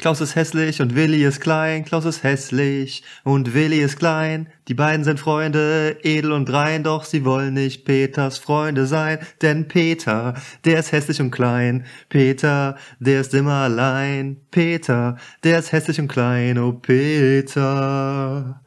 [0.00, 1.84] Klaus ist hässlich und Willi ist klein.
[1.84, 4.48] Klaus ist hässlich und Willi ist klein.
[4.66, 9.18] Die beiden sind Freunde, edel und rein, doch sie wollen nicht Peters Freunde sein.
[9.42, 11.84] Denn Peter, der ist hässlich und klein.
[12.08, 14.38] Peter, der ist immer allein.
[14.50, 16.56] Peter, der ist hässlich und klein.
[16.56, 18.62] Oh Peter.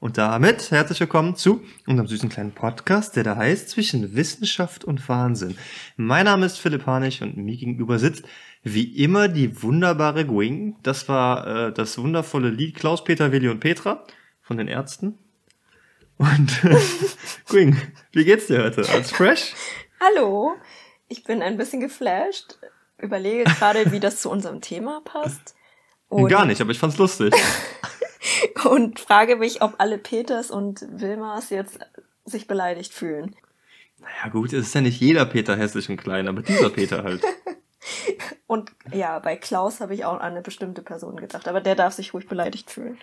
[0.00, 5.06] Und damit herzlich willkommen zu unserem süßen kleinen Podcast, der da heißt Zwischen Wissenschaft und
[5.08, 5.58] Wahnsinn.
[5.96, 8.24] Mein Name ist Philipp Harnig und mir gegenüber sitzt
[8.62, 10.76] wie immer die wunderbare Gwing.
[10.82, 14.04] Das war äh, das wundervolle Lied Klaus, Peter, Willi und Petra
[14.40, 15.18] von den Ärzten.
[16.16, 16.76] Und äh,
[17.48, 17.76] Gwing,
[18.12, 18.88] wie geht's dir heute?
[18.88, 19.54] Alles fresh?
[20.00, 20.54] Hallo,
[21.08, 22.58] ich bin ein bisschen geflasht.
[22.98, 25.54] Überlege gerade, wie das zu unserem Thema passt.
[26.08, 27.32] Und Gar nicht, aber ich fand's lustig.
[28.70, 31.78] und frage mich, ob alle Peters und Wilmars jetzt
[32.24, 33.36] sich beleidigt fühlen.
[33.98, 37.22] Naja gut, es ist ja nicht jeder Peter hässlich und klein, aber dieser Peter halt.
[38.46, 41.94] Und ja, bei Klaus habe ich auch an eine bestimmte Person gedacht, aber der darf
[41.94, 42.98] sich ruhig beleidigt fühlen.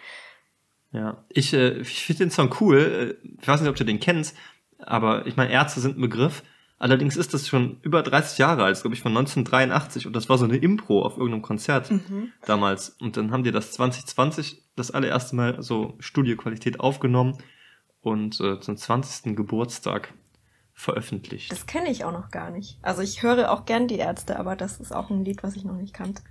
[0.92, 3.18] Ja, ich, äh, ich finde den Song cool.
[3.22, 4.36] Äh, ich weiß nicht, ob du den kennst,
[4.80, 6.44] aber ich meine, Ärzte sind ein Begriff.
[6.78, 10.38] Allerdings ist das schon über 30 Jahre alt, glaube ich, von 1983 und das war
[10.38, 12.34] so eine Impro auf irgendeinem Konzert mhm.
[12.46, 12.90] damals.
[13.00, 17.38] Und dann haben die das 2020 das allererste Mal so Studioqualität aufgenommen
[18.02, 19.36] und äh, zum 20.
[19.38, 20.14] Geburtstag
[20.76, 21.52] veröffentlicht.
[21.52, 22.78] Das kenne ich auch noch gar nicht.
[22.82, 25.64] Also ich höre auch gern die Ärzte, aber das ist auch ein Lied, was ich
[25.64, 26.22] noch nicht kannte.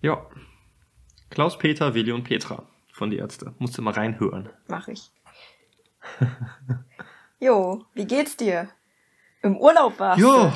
[0.00, 0.26] Ja.
[1.30, 3.54] Klaus, Peter, Willi und Petra von die Ärzte.
[3.58, 4.48] Musst du mal reinhören.
[4.66, 5.10] Mach ich.
[7.38, 8.68] jo, wie geht's dir?
[9.42, 10.52] Im Urlaub warst jo, du?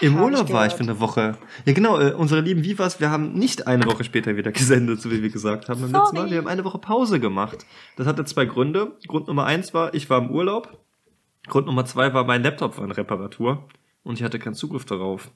[0.00, 1.38] Im Urlaub ich war ich für eine Woche.
[1.64, 5.10] Ja, genau, äh, unsere lieben Vivas, wir haben nicht eine Woche später wieder gesendet, so
[5.10, 6.30] wie wir gesagt haben beim letzten Mal.
[6.30, 7.64] Wir haben eine Woche Pause gemacht.
[7.96, 8.98] Das hatte zwei Gründe.
[9.06, 10.85] Grund Nummer eins war, ich war im Urlaub
[11.48, 13.68] Grund Nummer zwei war, mein Laptop war in Reparatur
[14.02, 15.30] und ich hatte keinen Zugriff darauf.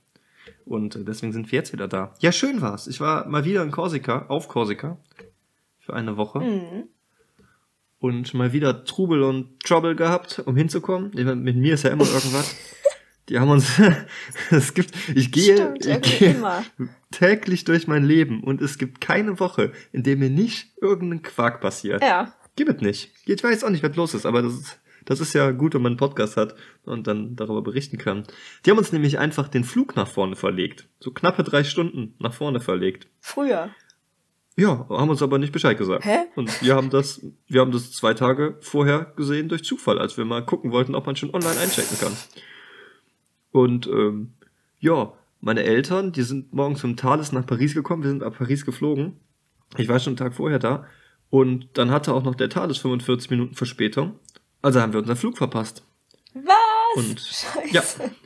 [0.65, 2.15] Und äh, deswegen sind wir jetzt wieder da.
[2.21, 2.87] Ja, schön war's.
[2.87, 4.99] Ich war mal wieder in Korsika, auf Korsika,
[5.79, 6.41] für eine Woche.
[6.41, 6.85] Mhm.
[7.99, 11.11] Und mal wieder Trubel und Trouble gehabt, um hinzukommen.
[11.43, 12.57] Mit mir ist ja immer irgendwas.
[13.29, 13.81] Die haben uns,
[14.51, 16.65] es gibt, ich gehe, Stimmt, ich gehe immer.
[17.13, 21.61] täglich durch mein Leben und es gibt keine Woche, in der mir nicht irgendein Quark
[21.61, 22.03] passiert.
[22.03, 22.35] Ja.
[22.57, 23.13] Gibt es nicht.
[23.27, 25.83] Ich weiß auch nicht, was los ist, aber das ist, das ist ja gut, wenn
[25.83, 28.25] man einen Podcast hat und dann darüber berichten kann.
[28.65, 30.89] Die haben uns nämlich einfach den Flug nach vorne verlegt.
[31.01, 33.09] So knappe drei Stunden nach vorne verlegt.
[33.21, 33.71] Früher.
[34.57, 36.05] Ja, haben uns aber nicht Bescheid gesagt.
[36.05, 36.19] Hä?
[36.35, 40.25] Und wir haben das, wir haben das zwei Tage vorher gesehen durch Zufall, als wir
[40.25, 42.13] mal gucken wollten, ob man schon online einchecken kann.
[43.53, 44.35] Und ähm,
[44.79, 48.03] ja, meine Eltern, die sind morgens vom Thales nach Paris gekommen.
[48.03, 49.17] Wir sind ab Paris geflogen.
[49.77, 50.87] Ich war schon einen Tag vorher da.
[51.31, 54.19] Und dann hatte auch noch der Thales 45 Minuten Verspätung.
[54.63, 55.83] Also haben wir unseren Flug verpasst.
[56.35, 56.55] Was?
[56.97, 57.73] Und Scheiße.
[57.73, 57.83] ja,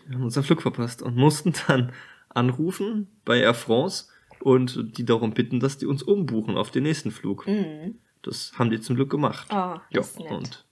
[0.06, 1.92] wir haben unseren Flug verpasst und mussten dann
[2.28, 4.06] anrufen bei Air France
[4.40, 7.46] und die darum bitten, dass die uns umbuchen auf den nächsten Flug.
[7.46, 7.98] Mhm.
[8.22, 9.48] Das haben die zum Glück gemacht.
[9.50, 10.66] Oh, ja, und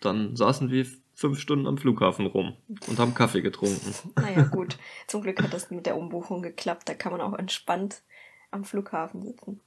[0.00, 2.56] dann saßen wir fünf Stunden am Flughafen rum
[2.88, 3.94] und haben Kaffee getrunken.
[4.16, 4.78] Naja, gut.
[5.06, 6.88] Zum Glück hat das mit der Umbuchung geklappt.
[6.88, 8.02] Da kann man auch entspannt
[8.50, 9.60] am Flughafen sitzen.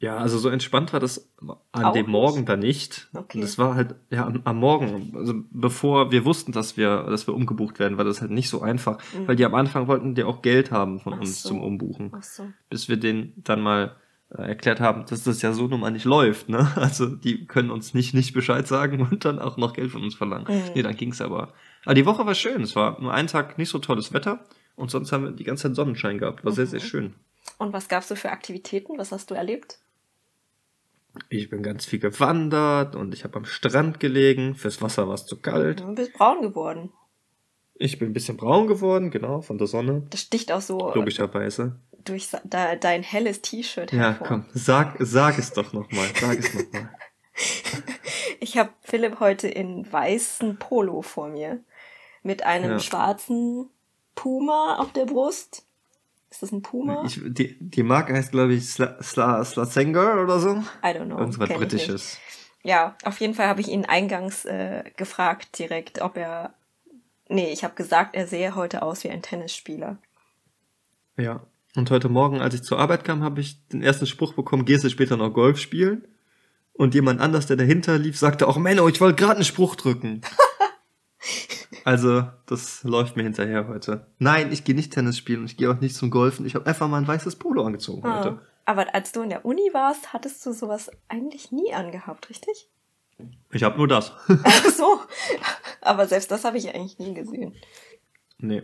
[0.00, 1.28] Ja, also so entspannt war das
[1.72, 3.08] an Auch dem Morgen da nicht.
[3.14, 3.40] Okay.
[3.40, 7.34] Das war halt, ja, am, am, Morgen, also bevor wir wussten, dass wir, dass wir
[7.34, 8.98] umgebucht werden, war das halt nicht so einfach.
[9.12, 9.26] Mhm.
[9.26, 11.48] Weil die am Anfang wollten die auch Geld haben von Ach uns so.
[11.48, 12.12] zum Umbuchen.
[12.16, 12.48] Ach so.
[12.70, 13.96] Bis wir denen dann mal
[14.30, 16.70] äh, erklärt haben, dass das ja so nun mal nicht läuft, ne?
[16.76, 20.14] Also die können uns nicht nicht Bescheid sagen und dann auch noch Geld von uns
[20.14, 20.46] verlangen.
[20.48, 20.72] Mhm.
[20.76, 21.54] Nee, dann ging's aber.
[21.84, 22.62] Aber die Woche war schön.
[22.62, 24.44] Es war nur einen Tag nicht so tolles Wetter
[24.76, 26.44] und sonst haben wir die ganze Zeit Sonnenschein gehabt.
[26.44, 26.56] War mhm.
[26.56, 27.14] sehr, sehr schön.
[27.58, 28.96] Und was gab's so für Aktivitäten?
[28.96, 29.80] Was hast du erlebt?
[31.28, 34.54] Ich bin ganz viel gewandert und ich habe am Strand gelegen.
[34.54, 35.80] Fürs Wasser war es zu kalt.
[35.80, 36.92] Du bist braun geworden.
[37.74, 40.02] Ich bin ein bisschen braun geworden, genau, von der Sonne.
[40.10, 40.92] Das sticht auch so.
[40.94, 41.78] Logischerweise.
[42.04, 44.26] Durch dein helles T-Shirt Ja, hervor.
[44.26, 46.06] komm, sag, sag es doch nochmal.
[46.18, 46.90] Sag es nochmal.
[48.40, 51.60] ich habe Philipp heute in weißen Polo vor mir.
[52.22, 52.78] Mit einem ja.
[52.80, 53.68] schwarzen
[54.16, 55.64] Puma auf der Brust
[56.30, 57.04] ist das ein Puma?
[57.06, 60.56] Ich, die, die Marke heißt, glaube ich, Sla, Sla, Slazenger oder so.
[60.82, 61.18] I don't know.
[61.18, 62.18] Irgendwas Britisches.
[62.62, 66.54] Ja, auf jeden Fall habe ich ihn eingangs äh, gefragt direkt, ob er.
[67.28, 69.98] Nee, ich habe gesagt, er sehe heute aus wie ein Tennisspieler.
[71.16, 71.40] Ja.
[71.76, 74.84] Und heute Morgen, als ich zur Arbeit kam, habe ich den ersten Spruch bekommen, gehst
[74.84, 76.08] du später noch Golf spielen?
[76.72, 80.22] Und jemand anders, der dahinter lief, sagte auch, Menno, ich wollte gerade einen Spruch drücken.
[81.84, 84.06] Also, das läuft mir hinterher heute.
[84.18, 86.46] Nein, ich gehe nicht Tennis spielen und ich gehe auch nicht zum Golfen.
[86.46, 88.18] Ich habe einfach mal ein weißes Polo angezogen ah.
[88.18, 88.40] heute.
[88.64, 92.68] Aber als du in der Uni warst, hattest du sowas eigentlich nie angehabt, richtig?
[93.50, 94.12] Ich habe nur das.
[94.44, 95.00] Ach so.
[95.80, 97.54] Aber selbst das habe ich eigentlich nie gesehen.
[98.38, 98.62] Nee.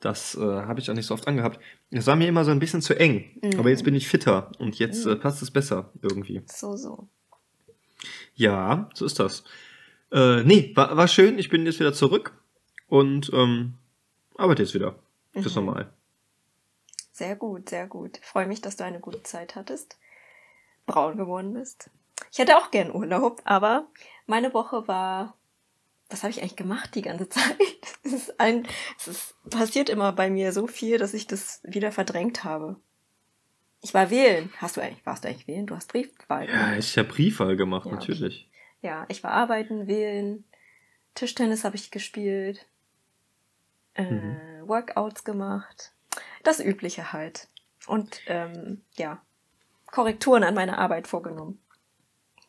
[0.00, 1.60] Das äh, habe ich auch nicht so oft angehabt.
[1.90, 3.38] Es war mir immer so ein bisschen zu eng.
[3.42, 3.58] Mhm.
[3.58, 6.42] Aber jetzt bin ich fitter und jetzt äh, passt es besser irgendwie.
[6.46, 7.08] So, so.
[8.34, 9.44] Ja, so ist das.
[10.12, 11.38] Äh, nee, war, war schön.
[11.38, 12.32] Ich bin jetzt wieder zurück
[12.88, 13.74] und ähm,
[14.36, 14.96] arbeite jetzt wieder.
[15.32, 15.64] Fürs mhm.
[15.64, 15.92] Normal.
[17.12, 18.18] Sehr gut, sehr gut.
[18.22, 19.98] Freue mich, dass du eine gute Zeit hattest.
[20.86, 21.90] Braun geworden bist.
[22.32, 23.86] Ich hätte auch gern Urlaub, aber
[24.26, 25.34] meine Woche war
[26.10, 27.56] was habe ich eigentlich gemacht die ganze Zeit?
[28.02, 28.66] Es ist ein,
[28.98, 32.76] es ist, passiert immer bei mir so viel, dass ich das wieder verdrängt habe.
[33.80, 34.52] Ich war wählen.
[34.56, 35.66] Hast du eigentlich, warst du eigentlich wählen?
[35.66, 36.68] Du hast Briefwahl gemacht.
[36.72, 38.47] Ja, ich habe Briefwahl gemacht, ja, natürlich.
[38.82, 40.44] Ja, ich war arbeiten, wählen.
[41.14, 42.66] Tischtennis habe ich gespielt.
[43.94, 44.68] Äh, mhm.
[44.68, 45.92] Workouts gemacht.
[46.44, 47.48] Das Übliche halt.
[47.86, 49.20] Und ähm, ja,
[49.86, 51.60] Korrekturen an meiner Arbeit vorgenommen.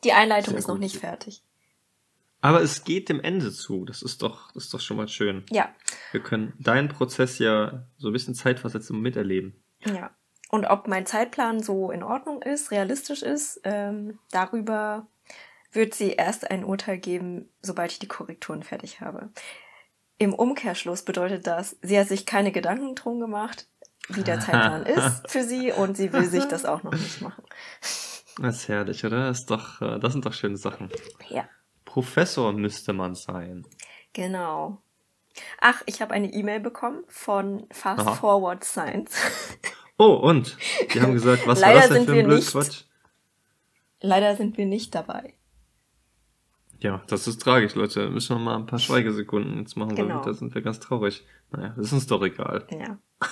[0.04, 0.74] Die Einleitung Sehr ist gut.
[0.74, 1.42] noch nicht fertig.
[2.42, 3.84] Aber es geht dem Ende zu.
[3.84, 5.44] Das ist doch, das ist doch schon mal schön.
[5.50, 5.74] Ja.
[6.12, 9.62] Wir können deinen Prozess ja so ein bisschen Zeitversetzung miterleben.
[9.84, 10.10] Ja.
[10.50, 15.06] Und ob mein Zeitplan so in Ordnung ist, realistisch ist, ähm, darüber
[15.72, 19.30] wird sie erst ein Urteil geben, sobald ich die Korrekturen fertig habe.
[20.18, 23.66] Im Umkehrschluss bedeutet das, sie hat sich keine Gedanken drum gemacht,
[24.08, 27.44] wie der Zeitplan ist für sie und sie will sich das auch noch nicht machen.
[28.38, 29.28] Das ist herrlich, oder?
[29.28, 30.90] Das, ist doch, äh, das sind doch schöne Sachen.
[31.28, 31.48] Ja.
[31.84, 33.66] Professor müsste man sein.
[34.12, 34.80] Genau.
[35.60, 38.14] Ach, ich habe eine E-Mail bekommen von Fast Aha.
[38.14, 39.16] Forward Science.
[39.98, 40.56] Oh, und?
[40.94, 42.84] Die haben gesagt, was Leider war das denn für ein Blödquatsch?
[44.00, 45.34] Leider sind wir nicht dabei.
[46.80, 48.08] Ja, das ist tragisch, Leute.
[48.08, 50.16] Müssen wir mal ein paar Schweigesekunden jetzt machen, genau.
[50.16, 51.24] weil da sind wir ganz traurig.
[51.50, 52.66] Naja, das ist uns doch egal.
[52.70, 52.98] Ja.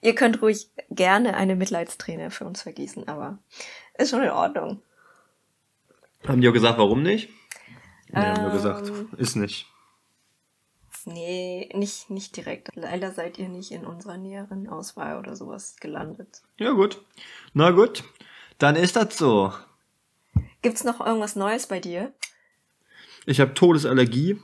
[0.00, 3.38] Ihr könnt ruhig gerne eine Mitleidsträne für uns vergießen, aber
[3.96, 4.82] ist schon in Ordnung.
[6.26, 7.30] Haben die auch gesagt, warum nicht?
[8.08, 9.66] Nee, haben wir gesagt, ähm, ist nicht.
[11.04, 12.74] Nee, nicht, nicht direkt.
[12.74, 16.42] Leider seid ihr nicht in unserer näheren Auswahl oder sowas gelandet.
[16.58, 17.02] Ja, gut.
[17.54, 18.04] Na gut,
[18.58, 19.52] dann ist das so.
[20.62, 22.12] Gibt's noch irgendwas Neues bei dir?
[23.28, 24.38] Ich habe Todesallergie.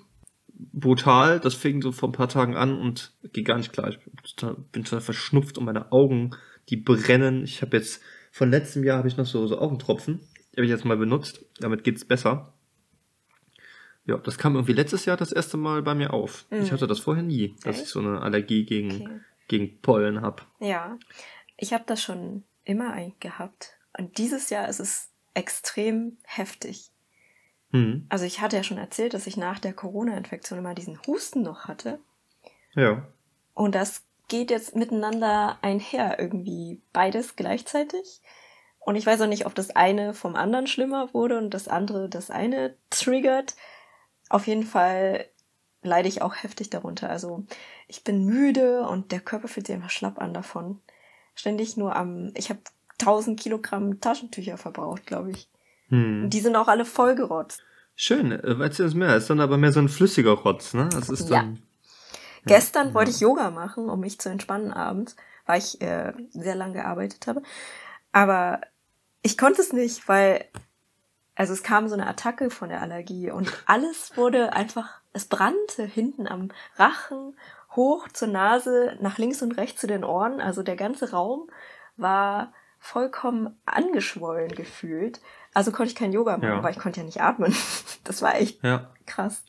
[0.52, 1.40] Brutal.
[1.40, 3.88] Das fing so vor ein paar Tagen an und geht gar nicht klar.
[3.88, 6.36] Ich bin total, bin total verschnupft und meine Augen,
[6.68, 7.44] die brennen.
[7.44, 10.20] Ich habe jetzt, von letztem Jahr habe ich noch so, so Augentropfen.
[10.52, 11.44] Die habe ich jetzt mal benutzt.
[11.60, 12.52] Damit geht's besser.
[14.04, 16.44] Ja, das kam irgendwie letztes Jahr das erste Mal bei mir auf.
[16.50, 16.60] Mhm.
[16.60, 17.86] Ich hatte das vorher nie, dass Echt?
[17.86, 19.20] ich so eine Allergie gegen, okay.
[19.48, 20.42] gegen Pollen habe.
[20.60, 20.98] Ja,
[21.56, 23.78] ich habe das schon immer gehabt.
[23.96, 26.90] Und dieses Jahr ist es extrem heftig.
[27.74, 28.06] Mhm.
[28.08, 31.64] Also ich hatte ja schon erzählt, dass ich nach der Corona-Infektion immer diesen Husten noch
[31.64, 31.98] hatte.
[32.74, 33.04] Ja.
[33.52, 38.22] Und das geht jetzt miteinander einher irgendwie beides gleichzeitig.
[38.78, 42.08] Und ich weiß auch nicht, ob das eine vom anderen schlimmer wurde und das andere
[42.08, 43.56] das eine triggert.
[44.28, 45.26] Auf jeden Fall
[45.82, 47.10] leide ich auch heftig darunter.
[47.10, 47.44] Also
[47.88, 50.80] ich bin müde und der Körper fühlt sich einfach schlapp an davon.
[51.34, 52.60] Ständig nur am, ich habe
[53.00, 55.48] 1000 Kilogramm Taschentücher verbraucht, glaube ich.
[55.88, 56.30] Hm.
[56.30, 57.62] Die sind auch alle vollgerotzt.
[57.96, 59.16] Schön, weißt du das mehr?
[59.16, 60.88] Ist dann aber mehr so ein flüssiger Rotz, ne?
[60.92, 61.54] Das ist dann.
[61.54, 61.60] Ja.
[62.46, 62.94] Gestern ja.
[62.94, 65.16] wollte ich Yoga machen, um mich zu entspannen abends,
[65.46, 67.42] weil ich äh, sehr lange gearbeitet habe.
[68.12, 68.60] Aber
[69.22, 70.44] ich konnte es nicht, weil
[71.36, 75.84] also es kam so eine Attacke von der Allergie und alles wurde einfach, es brannte
[75.84, 77.36] hinten am Rachen,
[77.74, 80.40] hoch zur Nase, nach links und rechts zu den Ohren.
[80.40, 81.48] Also der ganze Raum
[81.96, 85.20] war vollkommen angeschwollen gefühlt.
[85.54, 86.62] Also konnte ich kein Yoga machen, ja.
[86.62, 87.54] weil ich konnte ja nicht atmen.
[88.04, 88.90] Das war echt ja.
[89.06, 89.44] krass.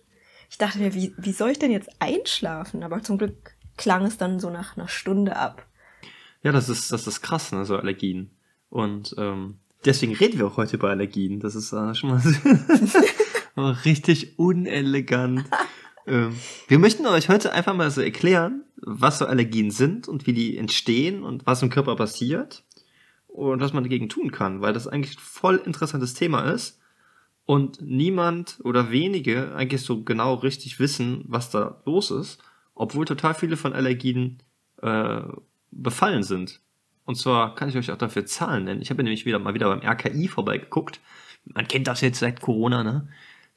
[0.50, 2.84] Ich dachte mir, wie, wie soll ich denn jetzt einschlafen?
[2.84, 5.66] Aber zum Glück klang es dann so nach einer Stunde ab.
[6.42, 8.32] Ja, das ist, das ist krass, ne, so Allergien.
[8.70, 11.40] Und ähm, Deswegen reden wir auch heute über Allergien.
[11.40, 12.10] Das ist äh, schon
[13.56, 15.46] mal richtig unelegant.
[16.08, 16.36] ähm,
[16.68, 20.58] wir möchten euch heute einfach mal so erklären, was so Allergien sind und wie die
[20.58, 22.64] entstehen und was im Körper passiert
[23.36, 26.80] und was man dagegen tun kann, weil das eigentlich ein voll interessantes Thema ist
[27.46, 32.42] und niemand oder wenige eigentlich so genau richtig wissen, was da los ist,
[32.76, 34.40] obwohl total viele von Allergien
[34.82, 35.22] äh,
[35.72, 36.62] befallen sind.
[37.04, 38.82] Und zwar kann ich euch auch dafür Zahlen nennen.
[38.82, 41.02] Ich habe nämlich wieder mal wieder beim RKI vorbeigeguckt.
[41.44, 43.10] Man kennt das jetzt seit Corona, ne?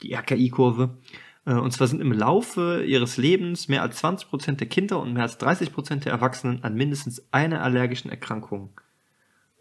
[0.03, 0.99] Die RKI-Kurve.
[1.47, 5.23] Äh, und zwar sind im Laufe ihres Lebens mehr als 20% der Kinder und mehr
[5.23, 8.71] als 30% der Erwachsenen an mindestens einer allergischen Erkrankung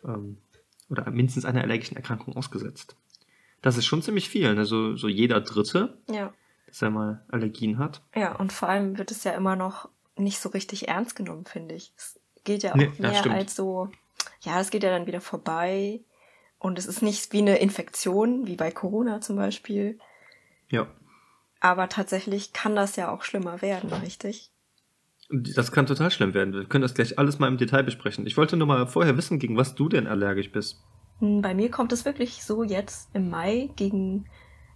[0.04, 0.38] ähm,
[0.89, 2.96] oder mindestens einer allergischen Erkrankung ausgesetzt.
[3.62, 4.66] Das ist schon ziemlich viel, ne?
[4.66, 6.34] so, so jeder Dritte, ja.
[6.68, 8.01] dass er mal Allergien hat.
[8.16, 11.75] Ja, und vor allem wird es ja immer noch nicht so richtig ernst genommen, finde
[11.75, 11.92] ich.
[11.98, 13.89] Es geht ja auch nee, mehr als so,
[14.42, 16.01] ja, es geht ja dann wieder vorbei.
[16.60, 20.00] Und es ist nicht wie eine Infektion, wie bei Corona zum Beispiel.
[20.70, 20.88] Ja.
[21.60, 24.51] Aber tatsächlich kann das ja auch schlimmer werden, richtig?
[25.29, 26.53] Das kann total schlimm werden.
[26.53, 28.25] Wir können das gleich alles mal im Detail besprechen.
[28.25, 30.81] Ich wollte nur mal vorher wissen, gegen was du denn allergisch bist.
[31.19, 34.25] Hm, bei mir kommt es wirklich so jetzt im Mai gegen,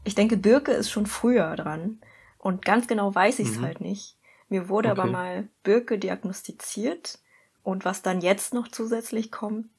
[0.04, 2.00] ich denke, Birke ist schon früher dran.
[2.38, 3.62] Und ganz genau weiß ich es mhm.
[3.62, 4.18] halt nicht.
[4.50, 5.00] Mir wurde okay.
[5.00, 7.20] aber mal Birke diagnostiziert.
[7.64, 9.70] Und was dann jetzt noch zusätzlich kommt,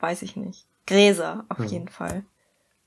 [0.00, 0.66] weiß ich nicht.
[0.86, 1.66] Gräser auf ja.
[1.66, 2.24] jeden Fall.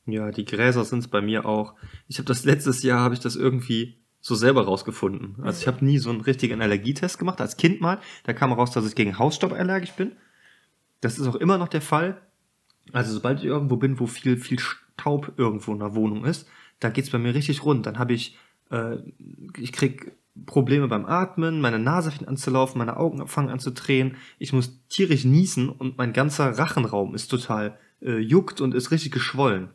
[0.06, 1.76] Ja, die Gräser sind es bei mir auch.
[2.08, 5.36] Ich habe das letztes Jahr, habe ich das irgendwie so selber rausgefunden.
[5.42, 7.42] Also ich habe nie so einen richtigen Allergietest gemacht.
[7.42, 10.14] Als Kind mal, da kam raus, dass ich gegen Hausstaub allergisch bin.
[11.02, 12.22] Das ist auch immer noch der Fall.
[12.94, 16.48] Also sobald ich irgendwo bin, wo viel, viel Staub irgendwo in der Wohnung ist,
[16.80, 17.86] da geht's bei mir richtig rund.
[17.86, 18.38] Dann habe ich,
[18.70, 18.98] äh,
[19.58, 20.14] ich krieg
[20.46, 24.16] Probleme beim Atmen, meine Nase fängt an zu laufen, meine Augen fangen an zu drehen,
[24.40, 29.12] ich muss tierisch niesen und mein ganzer Rachenraum ist total äh, juckt und ist richtig
[29.12, 29.70] geschwollen.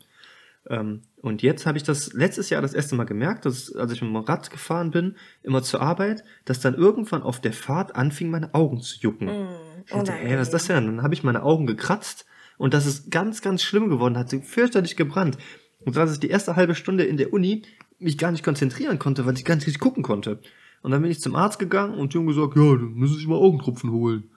[0.69, 4.01] Ähm, und jetzt habe ich das letztes Jahr das erste Mal gemerkt, dass als ich
[4.01, 8.31] mit dem Rad gefahren bin, immer zur Arbeit, dass dann irgendwann auf der Fahrt anfing,
[8.31, 9.27] meine Augen zu jucken.
[9.27, 9.49] Mm,
[9.85, 10.87] ich dachte, ey, was ist das denn?
[10.87, 12.27] Dann habe ich meine Augen gekratzt
[12.59, 15.37] und das ist ganz, ganz schlimm geworden, hat sie fürchterlich gebrannt.
[15.85, 17.63] Und dass ich die erste halbe Stunde in der Uni
[17.99, 20.39] mich gar nicht konzentrieren konnte, weil ich gar nicht richtig gucken konnte.
[20.83, 23.27] Und dann bin ich zum Arzt gegangen und die haben gesagt, ja, dann müssen Sie
[23.27, 24.31] mal Augentropfen holen.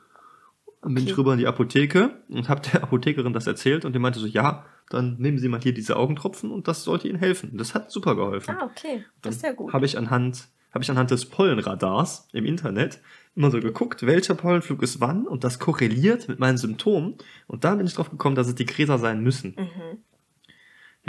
[0.81, 1.11] Dann bin okay.
[1.11, 4.25] ich rüber in die Apotheke und habe der Apothekerin das erzählt und die meinte so,
[4.25, 7.57] ja, dann nehmen Sie mal hier diese Augentropfen und das sollte Ihnen helfen.
[7.57, 8.55] Das hat super geholfen.
[8.59, 9.05] Ah, okay.
[9.21, 9.73] Das ist sehr gut.
[9.73, 12.99] Habe ich anhand, habe ich anhand des Pollenradars im Internet
[13.35, 17.15] immer so geguckt, welcher Pollenflug ist wann und das korreliert mit meinen Symptomen.
[17.47, 19.55] Und da bin ich drauf gekommen, dass es die Gräser sein müssen.
[19.57, 19.99] Mhm.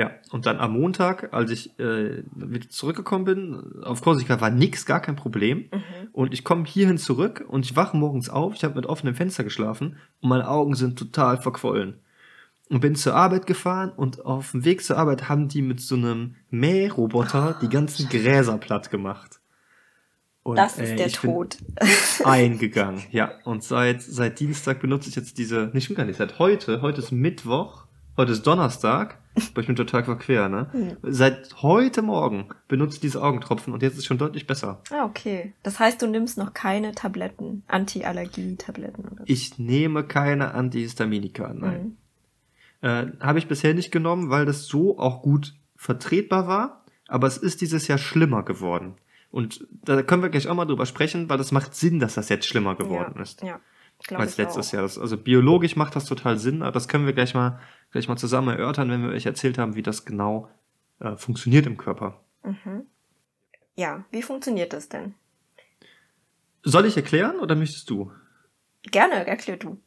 [0.01, 4.87] Ja, und dann am Montag, als ich äh, wieder zurückgekommen bin, auf Korsika war nix,
[4.87, 5.69] gar kein Problem.
[5.71, 6.09] Mhm.
[6.13, 9.45] Und ich komme hierhin zurück und ich wache morgens auf, ich habe mit offenem Fenster
[9.45, 11.99] geschlafen und meine Augen sind total verquollen.
[12.71, 15.97] Und bin zur Arbeit gefahren und auf dem Weg zur Arbeit haben die mit so
[15.97, 19.39] einem Mähroboter die ganzen Gräser platt gemacht.
[20.43, 21.59] Und, das ist äh, der Tod.
[22.25, 23.33] eingegangen, ja.
[23.45, 27.13] Und seit, seit Dienstag benutze ich jetzt diese, nicht gar nicht, seit heute, heute ist
[27.13, 27.85] Mittwoch,
[28.17, 29.19] heute ist Donnerstag,
[29.51, 30.69] aber ich bin total verquer, ne?
[30.73, 30.97] Hm.
[31.03, 34.83] Seit heute Morgen benutze ich diese Augentropfen und jetzt ist es schon deutlich besser.
[34.91, 35.55] Ah, okay.
[35.63, 39.25] Das heißt, du nimmst noch keine Tabletten, Anti-Allergie-Tabletten oder so.
[39.27, 41.97] Ich nehme keine Antihistaminika, nein.
[42.83, 42.89] Hm.
[42.89, 47.37] Äh, Habe ich bisher nicht genommen, weil das so auch gut vertretbar war, aber es
[47.37, 48.97] ist dieses Jahr schlimmer geworden.
[49.31, 52.29] Und da können wir gleich auch mal drüber sprechen, weil das macht Sinn, dass das
[52.29, 53.43] jetzt schlimmer geworden ja, ist.
[53.43, 53.61] Ja,
[54.09, 54.73] als letztes auch.
[54.73, 54.83] Jahr.
[54.83, 58.49] also biologisch macht das total Sinn, aber das können wir gleich mal, gleich mal zusammen
[58.49, 60.49] erörtern, wenn wir euch erzählt haben, wie das genau
[61.01, 62.21] äh, funktioniert im Körper.
[62.45, 62.87] Mhm.
[63.77, 65.15] Ja, wie funktioniert das denn?
[66.63, 68.13] Soll ich erklären oder möchtest du?
[68.83, 69.79] Gerne, erklär du.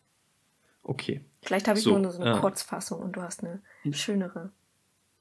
[0.84, 1.24] Okay.
[1.42, 4.52] Vielleicht habe ich so, nur so eine äh, Kurzfassung und du hast eine schönere.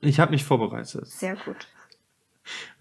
[0.00, 1.06] Ich habe mich vorbereitet.
[1.06, 1.68] Sehr gut.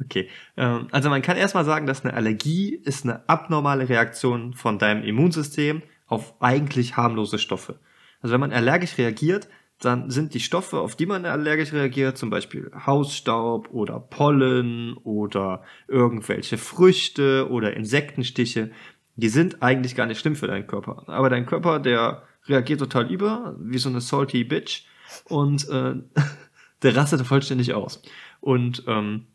[0.04, 0.28] Okay,
[0.58, 5.04] ähm, also man kann erstmal sagen, dass eine Allergie ist eine abnormale Reaktion von deinem
[5.04, 7.80] Immunsystem auf eigentlich harmlose Stoffe.
[8.22, 9.48] Also wenn man allergisch reagiert,
[9.80, 15.64] dann sind die Stoffe, auf die man allergisch reagiert, zum Beispiel Hausstaub oder Pollen oder
[15.88, 18.72] irgendwelche Früchte oder Insektenstiche,
[19.16, 21.04] die sind eigentlich gar nicht schlimm für deinen Körper.
[21.08, 24.84] Aber dein Körper, der reagiert total über, wie so eine salty Bitch
[25.26, 25.96] und äh,
[26.84, 28.02] der rastet vollständig aus.
[28.40, 29.26] Und ähm,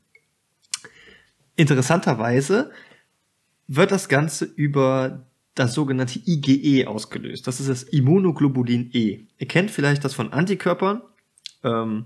[1.56, 2.70] Interessanterweise
[3.66, 5.26] wird das Ganze über
[5.56, 7.46] das sogenannte IgE ausgelöst.
[7.46, 9.26] Das ist das Immunoglobulin E.
[9.38, 11.02] Ihr kennt vielleicht das von Antikörpern.
[11.64, 12.04] Ähm,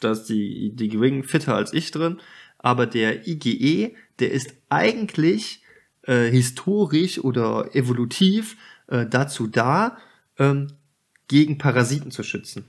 [0.00, 2.20] da ist die, die Ring fitter als ich drin.
[2.58, 5.62] Aber der IgE, der ist eigentlich
[6.02, 8.56] äh, historisch oder evolutiv
[8.86, 9.98] äh, dazu da,
[10.38, 10.68] ähm,
[11.26, 12.66] gegen Parasiten zu schützen.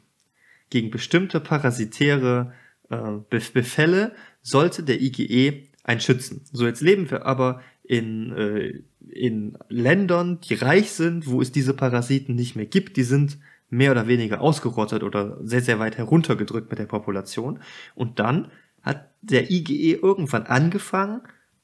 [0.71, 2.53] Gegen bestimmte parasitäre
[2.89, 6.43] äh, Befälle sollte der IgE ein Schützen.
[6.51, 11.73] So, jetzt leben wir aber in, äh, in Ländern, die reich sind, wo es diese
[11.73, 12.97] Parasiten nicht mehr gibt.
[12.97, 13.37] Die sind
[13.69, 17.59] mehr oder weniger ausgerottet oder sehr, sehr weit heruntergedrückt mit der Population.
[17.95, 21.21] Und dann hat der IgE irgendwann angefangen,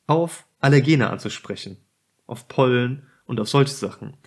[0.08, 1.78] auf Allergene anzusprechen.
[2.26, 4.18] Auf Pollen und auf solche Sachen.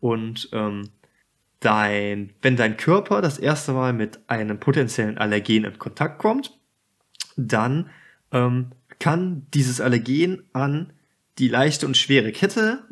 [0.00, 0.90] Und ähm,
[1.60, 6.58] dein, wenn dein Körper das erste Mal mit einem potenziellen Allergen in Kontakt kommt,
[7.36, 7.90] dann
[8.32, 10.92] ähm, kann dieses Allergen an
[11.40, 12.84] die leichte und schwere Kette,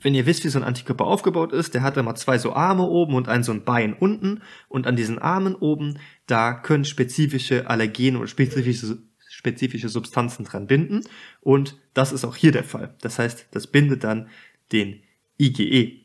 [0.00, 2.84] wenn ihr wisst, wie so ein Antikörper aufgebaut ist, der hat immer zwei so Arme
[2.84, 7.68] oben und ein so ein Bein unten und an diesen Armen oben, da können spezifische
[7.68, 11.02] Allergene und spezifische, spezifische Substanzen dran binden
[11.40, 12.94] und das ist auch hier der Fall.
[13.02, 14.28] Das heißt, das bindet dann
[14.72, 15.02] den
[15.38, 16.00] IgE.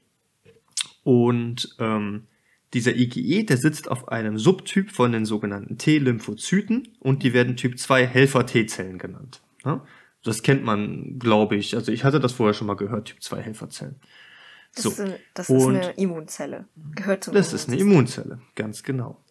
[1.04, 2.28] Und ähm,
[2.74, 7.80] dieser IgE, der sitzt auf einem Subtyp von den sogenannten T-Lymphozyten und die werden Typ
[7.80, 9.42] 2 Helfer-T-Zellen genannt.
[10.24, 11.76] Das kennt man, glaube ich.
[11.76, 13.96] Also ich hatte das vorher schon mal gehört, Typ 2 Helferzellen.
[14.76, 14.90] Das, So.
[14.90, 16.66] ist, eine, das ist eine Immunzelle.
[16.96, 19.24] Gehört zum Das ist eine Immunzelle, ganz genau.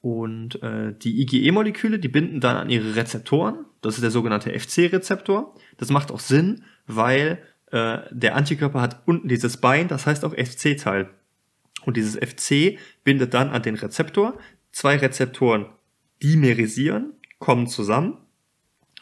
[0.00, 3.64] Und äh, die IgE-Moleküle, die binden dann an ihre Rezeptoren.
[3.82, 5.54] Das ist der sogenannte FC-Rezeptor.
[5.76, 10.34] Das macht auch Sinn, weil äh, der Antikörper hat unten dieses Bein, das heißt auch
[10.34, 11.10] FC-Teil.
[11.84, 14.38] Und dieses FC bindet dann an den Rezeptor.
[14.72, 15.66] Zwei Rezeptoren
[16.22, 18.18] dimerisieren, kommen zusammen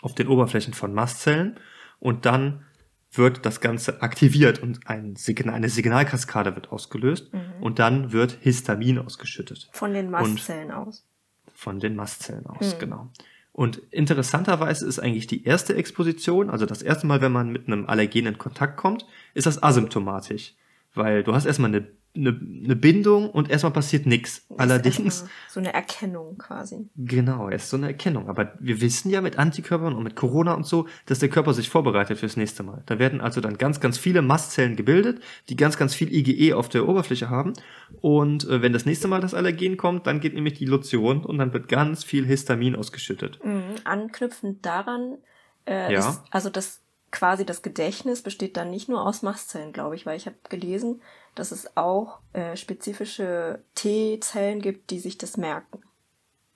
[0.02, 1.58] auf den Oberflächen von Mastzellen
[1.98, 2.64] und dann
[3.12, 8.98] wird das Ganze aktiviert und ein Signal, eine Signalkaskade wird ausgelöst und dann wird Histamin
[8.98, 11.06] ausgeschüttet Von den Mastzellen aus.
[11.54, 13.10] von den Mastzellen aus, genau.
[13.52, 17.86] Und interessanterweise ist eigentlich die erste Exposition, also das erste Mal, wenn man mit einem
[17.86, 20.54] Allergen in Kontakt kommt, ist das asymptomatisch.
[20.92, 21.86] Weil du hast erstmal eine,
[22.16, 22.30] eine,
[22.64, 24.46] eine Bindung und erstmal passiert nichts.
[24.56, 26.88] Allerdings, So eine Erkennung quasi.
[26.96, 28.28] genau, ist so eine Erkennung.
[28.28, 31.68] Aber wir wissen ja mit Antikörpern und mit Corona und so, dass der Körper sich
[31.68, 32.82] vorbereitet fürs nächste Mal.
[32.87, 36.68] Da werden also dann ganz, ganz viele Mastzellen gebildet, die ganz, ganz viel IgE auf
[36.68, 37.52] der Oberfläche haben.
[38.00, 41.38] Und äh, wenn das nächste Mal das Allergen kommt, dann geht nämlich die Lotion und
[41.38, 43.38] dann wird ganz viel Histamin ausgeschüttet.
[43.44, 43.62] Mhm.
[43.85, 45.18] Anknüpfend daran
[45.66, 45.99] äh, Ja.
[46.11, 50.16] ist, also das quasi das Gedächtnis besteht dann nicht nur aus Mastzellen, glaube ich, weil
[50.16, 51.00] ich habe gelesen,
[51.34, 55.80] dass es auch äh, spezifische T-Zellen gibt, die sich das merken.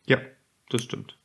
[0.07, 0.19] Ja,
[0.71, 1.17] das stimmt.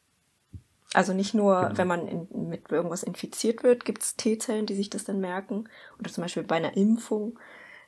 [0.93, 1.77] Also nicht nur, Genau.
[1.77, 5.67] wenn man in, mit irgendwas infiziert wird, gibt es T-Zellen, die sich das dann merken.
[5.99, 7.37] Oder zum Beispiel bei einer Impfung,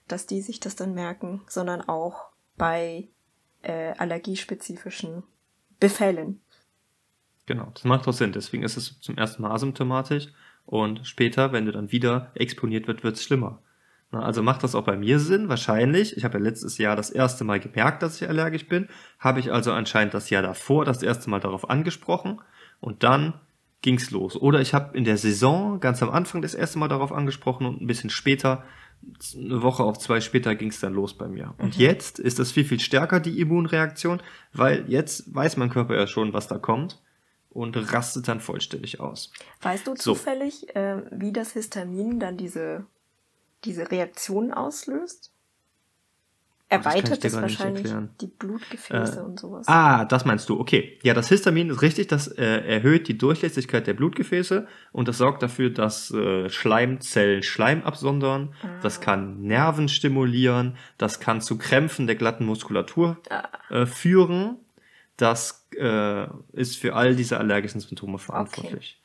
[0.08, 2.26] dass die sich das dann merken, sondern auch
[2.58, 3.08] bei
[3.62, 5.24] äh, allergiespezifischen
[5.80, 6.42] Befällen.
[7.46, 8.34] Genau, das macht auch Sinn.
[8.34, 10.28] Deswegen ist es zum ersten Mal asymptomatisch
[10.68, 13.62] und später, wenn du dann wieder exponiert wird, wird es schlimmer.
[14.12, 16.18] Na, also macht das auch bei mir Sinn, wahrscheinlich.
[16.18, 18.90] Ich habe ja letztes Jahr das erste Mal gemerkt, dass ich allergisch bin.
[19.18, 22.42] Habe ich also anscheinend das Jahr davor das erste Mal darauf angesprochen
[22.82, 23.34] und dann
[23.82, 24.36] ging's los.
[24.36, 27.82] Oder ich habe in der Saison ganz am Anfang das erste Mal darauf angesprochen und
[27.82, 28.66] ein bisschen später,
[29.38, 31.54] eine Woche auf zwei später ging's dann los bei mir.
[31.60, 34.22] Und jetzt ist das viel, viel stärker, die Immunreaktion,
[34.52, 37.00] weil jetzt weiß mein Körper ja schon, was da kommt
[37.58, 39.32] und rastet dann vollständig aus.
[39.62, 40.14] Weißt du So.
[40.14, 42.86] zufällig, äh, wie das Histamin dann diese,
[43.64, 45.32] diese Reaktion auslöst?
[46.70, 47.88] ich Erweitert es wahrscheinlich
[48.20, 49.68] die Blutgefäße Äh, und sowas.
[49.70, 50.60] Ah, das meinst du.
[50.60, 51.00] Okay.
[51.02, 55.42] Ja, das Histamin ist richtig, das äh, erhöht die Durchlässigkeit der Blutgefäße und das sorgt
[55.42, 58.54] dafür, dass äh, Schleimzellen Schleim absondern.
[58.84, 63.18] Das kann Nerven stimulieren, das kann zu Krämpfen der glatten Muskulatur
[63.70, 64.58] äh, führen.
[65.18, 69.02] Das äh, ist für all diese allergischen Symptome verantwortlich.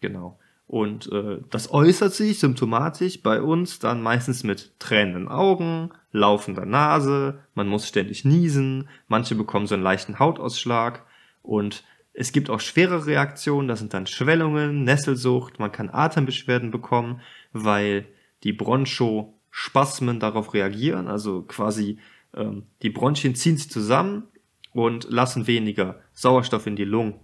[0.00, 0.38] Genau.
[0.66, 7.40] Und äh, das äußert sich symptomatisch bei uns dann meistens mit tränenden Augen, laufender Nase,
[7.54, 11.04] man muss ständig niesen, manche bekommen so einen leichten Hautausschlag
[11.42, 17.20] und es gibt auch schwere Reaktionen, das sind dann Schwellungen, Nesselsucht, man kann Atembeschwerden bekommen,
[17.52, 18.06] weil
[18.42, 21.98] die Bronchospasmen darauf reagieren, also quasi
[22.34, 24.28] ähm, die Bronchien ziehen sich zusammen
[24.74, 27.14] und lassen weniger Sauerstoff in die Lungen.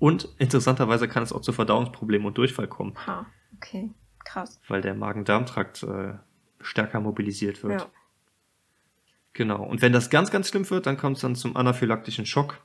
[0.00, 3.90] Und interessanterweise kann es auch zu Verdauungsproblemen und Durchfall kommen, Ha, okay,
[4.24, 4.60] krass.
[4.66, 6.14] weil der Magen-Darm-Trakt äh,
[6.60, 7.82] stärker mobilisiert wird.
[7.82, 7.86] Ja.
[9.34, 9.62] Genau.
[9.62, 12.60] Und wenn das ganz, ganz schlimm wird, dann kommt es dann zum anaphylaktischen Schock.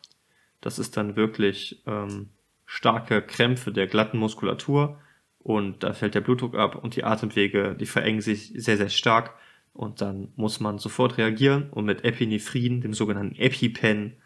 [0.62, 2.30] Das ist dann wirklich ähm,
[2.66, 5.00] starke Krämpfe der glatten Muskulatur
[5.40, 9.34] und da fällt der Blutdruck ab und die Atemwege, die verengen sich sehr, sehr stark
[9.80, 14.18] und dann muss man sofort reagieren und mit Epinephrin, dem sogenannten EpiPen,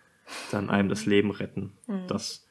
[0.50, 1.78] dann einem das Leben retten.
[1.86, 2.08] Mhm.
[2.08, 2.48] Das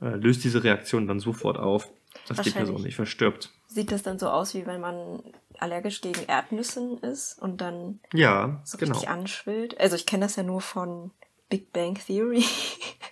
[0.00, 1.92] äh, löst diese Reaktion dann sofort auf,
[2.26, 3.52] dass die Person nicht verstirbt.
[3.66, 5.22] Sieht das dann so aus, wie wenn man
[5.58, 8.92] allergisch gegen Erdnüssen ist und dann Ja, so genau.
[8.92, 9.78] richtig anschwillt?
[9.78, 11.10] Also ich kenne das ja nur von
[11.50, 12.42] Big Bang Theory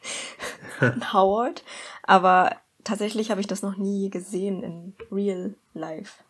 [0.79, 1.65] von Howard,
[2.03, 6.23] aber tatsächlich habe ich das noch nie gesehen in Real Life.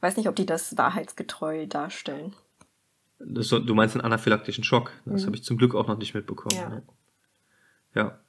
[0.00, 2.34] Weiß nicht, ob die das wahrheitsgetreu darstellen.
[3.18, 4.92] Das, du meinst einen anaphylaktischen Schock.
[5.06, 5.26] Das Mhm.
[5.26, 6.54] habe ich zum Glück auch noch nicht mitbekommen.
[6.56, 6.82] Ja.
[7.94, 8.02] Ja.
[8.02, 8.20] ja.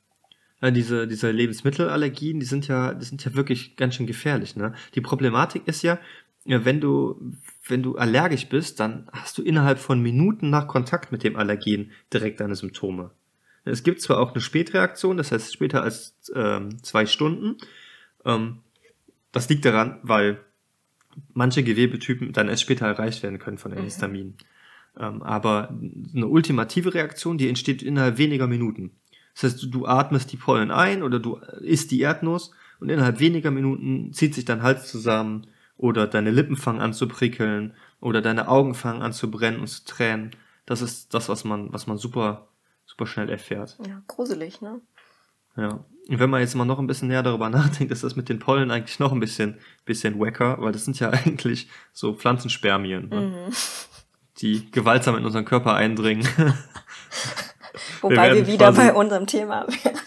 [0.60, 4.74] Ja, diese, diese Lebensmittelallergien, die sind ja, die sind ja wirklich ganz schön gefährlich, ne?
[4.96, 6.00] Die Problematik ist ja,
[6.46, 7.34] ja, wenn du,
[7.68, 11.92] wenn du allergisch bist, dann hast du innerhalb von Minuten nach Kontakt mit dem Allergen
[12.12, 13.12] direkt deine Symptome.
[13.66, 17.58] Es gibt zwar auch eine Spätreaktion, das heißt später als ähm, zwei Stunden.
[18.26, 18.60] Ähm,
[19.32, 20.40] das liegt daran, weil
[21.34, 24.38] manche Gewebetypen dann erst später erreicht werden können von den Histaminen.
[25.00, 28.92] Ähm, aber eine ultimative Reaktion, die entsteht innerhalb weniger Minuten.
[29.34, 33.20] Das heißt, du, du atmest die Pollen ein oder du isst die Erdnuss und innerhalb
[33.20, 38.22] weniger Minuten zieht sich dein Hals zusammen oder deine Lippen fangen an zu prickeln oder
[38.22, 40.32] deine Augen fangen an zu brennen und zu tränen.
[40.66, 42.48] Das ist das, was man, was man super,
[42.86, 43.78] super schnell erfährt.
[43.88, 44.82] Ja, gruselig, ne?
[45.56, 45.86] Ja.
[46.10, 48.72] Wenn man jetzt mal noch ein bisschen näher darüber nachdenkt, ist das mit den Pollen
[48.72, 53.22] eigentlich noch ein bisschen, bisschen wacker, weil das sind ja eigentlich so Pflanzenspermien, ne?
[53.22, 53.54] mhm.
[54.40, 56.28] die gewaltsam in unseren Körper eindringen.
[58.02, 60.00] Wobei wir, wir wieder quasi, bei unserem Thema wären.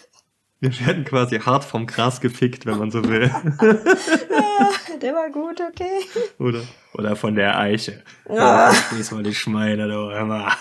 [0.61, 3.31] Wir werden quasi hart vom Gras gefickt, wenn man so will.
[3.31, 6.01] ja, der war gut, okay.
[6.39, 8.03] Oder, oder von der Eiche.
[8.29, 8.71] Ja.
[8.93, 10.53] Diesmal die Schweine, du immer.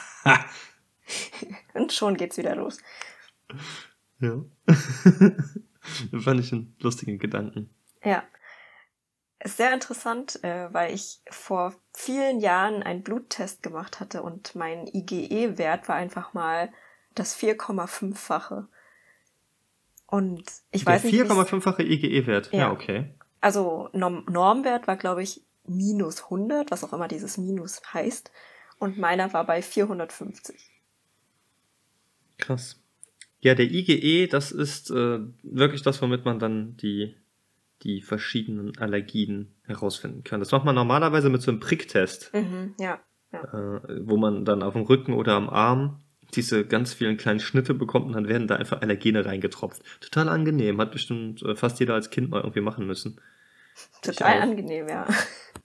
[1.74, 2.78] Und schon geht's wieder los.
[4.20, 4.44] Ja.
[4.66, 7.70] das fand ich einen lustigen Gedanken.
[8.04, 8.24] Ja.
[9.42, 14.86] Ist sehr interessant, äh, weil ich vor vielen Jahren einen Bluttest gemacht hatte und mein
[14.88, 16.70] IgE-Wert war einfach mal
[17.16, 18.68] das 4,5-fache.
[20.08, 21.22] Und ich Der weiß nicht.
[21.22, 22.60] 4,5-fache IgE-Wert, ja.
[22.60, 22.72] ja.
[22.72, 23.14] okay.
[23.40, 28.32] Also Norm Normwert war, glaube ich, minus 100, was auch immer dieses Minus heißt.
[28.80, 30.70] Und meiner war bei 450.
[32.38, 32.79] Krass.
[33.42, 37.16] Ja, der IgE, das ist äh, wirklich das, womit man dann die,
[37.84, 40.42] die verschiedenen Allergien herausfinden kann.
[40.42, 42.34] Das macht man normalerweise mit so einem Pricktest.
[42.34, 43.00] Mhm, ja.
[43.32, 43.44] ja.
[43.44, 46.02] Äh, wo man dann auf dem Rücken oder am Arm
[46.36, 49.82] diese ganz vielen kleinen Schnitte bekommt und dann werden da einfach Allergene reingetropft.
[50.02, 53.20] Total angenehm, hat bestimmt äh, fast jeder als Kind mal irgendwie machen müssen.
[54.02, 55.08] Total angenehm, ja.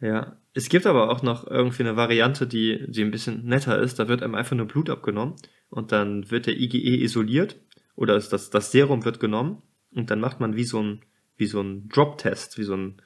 [0.05, 3.99] Ja, es gibt aber auch noch irgendwie eine Variante, die, die ein bisschen netter ist.
[3.99, 5.37] Da wird einem einfach nur Blut abgenommen
[5.71, 7.57] und dann wird der IgE isoliert
[7.97, 9.63] oder das, das Serum wird genommen
[9.95, 11.01] und dann macht man wie so ein,
[11.39, 13.01] wie so ein Drop-Test, wie so ein,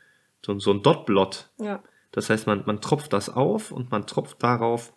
[0.44, 1.50] so ein, so ein Dot-Blot.
[1.60, 1.84] Ja.
[2.10, 4.92] Das heißt, man, man tropft das auf und man tropft darauf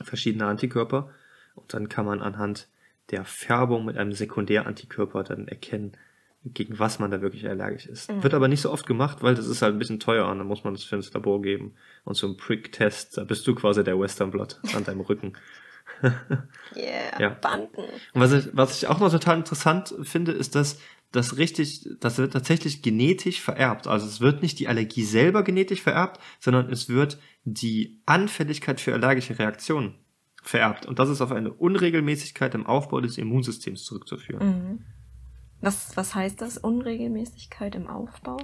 [0.00, 1.10] verschiedene Antikörper
[1.56, 2.68] und dann kann man anhand
[3.10, 5.96] der Färbung mit einem Sekundärantikörper dann erkennen,
[6.44, 8.10] gegen was man da wirklich allergisch ist.
[8.10, 8.22] Mhm.
[8.22, 10.46] Wird aber nicht so oft gemacht, weil das ist halt ein bisschen teuer und dann
[10.46, 11.74] muss man das für ins Labor geben.
[12.04, 15.32] Und so ein Prick-Test, da bist du quasi der Western Blot an deinem Rücken.
[16.76, 17.28] yeah, ja.
[17.30, 17.82] Banden.
[18.12, 20.78] Und was ich, was ich auch noch total interessant finde, ist, dass
[21.12, 23.86] das richtig, das wird tatsächlich genetisch vererbt.
[23.86, 28.92] Also es wird nicht die Allergie selber genetisch vererbt, sondern es wird die Anfälligkeit für
[28.92, 29.94] allergische Reaktionen
[30.42, 30.86] vererbt.
[30.86, 34.46] Und das ist auf eine Unregelmäßigkeit im Aufbau des Immunsystems zurückzuführen.
[34.46, 34.78] Mhm.
[35.64, 38.36] Was, was heißt das, Unregelmäßigkeit im Aufbau?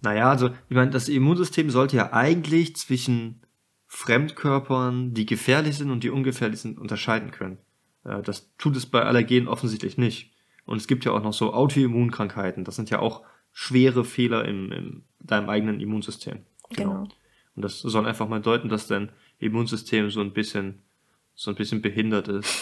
[0.00, 3.42] Naja, also, ich meine, das Immunsystem sollte ja eigentlich zwischen
[3.86, 7.58] Fremdkörpern, die gefährlich sind und die ungefährlich sind, unterscheiden können.
[8.04, 10.32] Äh, das tut es bei Allergenen offensichtlich nicht.
[10.64, 12.64] Und es gibt ja auch noch so Autoimmunkrankheiten.
[12.64, 16.44] Das sind ja auch schwere Fehler in, in deinem eigenen Immunsystem.
[16.70, 16.90] Genau.
[16.90, 17.08] genau.
[17.54, 20.82] Und das soll einfach mal deuten, dass dein Immunsystem so ein bisschen,
[21.34, 22.54] so ein bisschen behindert ist.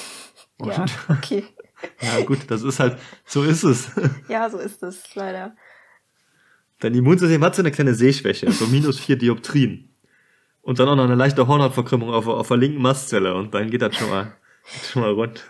[0.58, 1.44] Und ja, okay.
[2.00, 3.90] ja, gut, das ist halt, so ist es.
[4.28, 5.54] Ja, so ist es, leider.
[6.80, 9.94] Dein Immunsystem hat so eine kleine Sehschwäche, so minus vier Dioptrien.
[10.62, 13.82] Und dann auch noch eine leichte Hornhautverkrümmung auf, auf der linken Mastzelle und dann geht
[13.82, 14.32] das schon mal,
[14.82, 15.44] schon mal rund.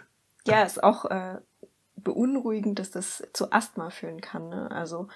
[0.47, 1.39] Ja, ist auch äh,
[1.97, 4.49] beunruhigend, dass das zu Asthma führen kann.
[4.49, 4.71] Ne?
[4.71, 5.09] Also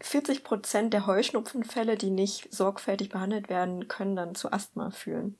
[0.00, 5.36] 40 Prozent der Heuschnupfenfälle, die nicht sorgfältig behandelt werden, können dann zu Asthma führen.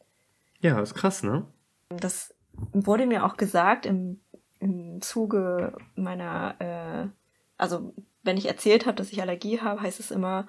[0.61, 1.45] Ja, ist krass, ne?
[1.89, 2.35] Das
[2.73, 4.21] wurde mir auch gesagt im,
[4.63, 7.09] im Zuge meiner, äh,
[7.59, 10.47] also wenn ich erzählt habe, dass ich Allergie habe, heißt es immer,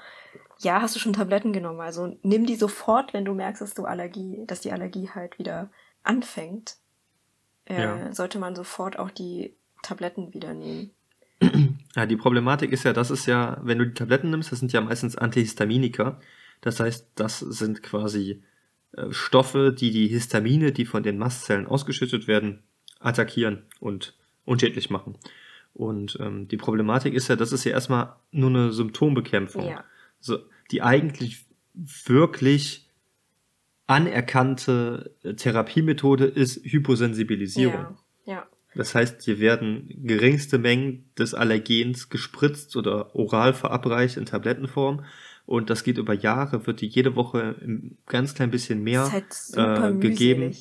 [0.59, 1.81] ja, hast du schon Tabletten genommen?
[1.81, 5.69] Also nimm die sofort, wenn du merkst, dass du Allergie, dass die Allergie halt wieder
[6.03, 6.75] anfängt.
[7.65, 8.13] Äh, ja.
[8.13, 10.91] Sollte man sofort auch die Tabletten wieder nehmen.
[11.95, 14.73] Ja, die Problematik ist ja, das ist ja, wenn du die Tabletten nimmst, das sind
[14.73, 16.19] ja meistens Antihistaminika.
[16.59, 18.41] Das heißt, das sind quasi
[18.93, 22.63] äh, Stoffe, die die Histamine, die von den Mastzellen ausgeschüttet werden,
[23.03, 25.17] attackieren und unschädlich machen.
[25.73, 29.69] Und ähm, die Problematik ist ja, das ist ja erstmal nur eine Symptombekämpfung.
[29.69, 29.83] Ja.
[30.19, 30.39] So,
[30.71, 31.45] die eigentlich
[32.05, 32.89] wirklich
[33.87, 37.97] anerkannte äh, Therapiemethode ist Hyposensibilisierung.
[38.25, 38.33] Ja.
[38.33, 38.47] ja.
[38.75, 45.03] Das heißt, hier werden geringste Mengen des Allergens gespritzt oder oral verabreicht in Tablettenform.
[45.45, 49.25] Und das geht über Jahre, wird die jede Woche ein ganz klein bisschen mehr halt
[49.55, 50.55] äh, gegeben.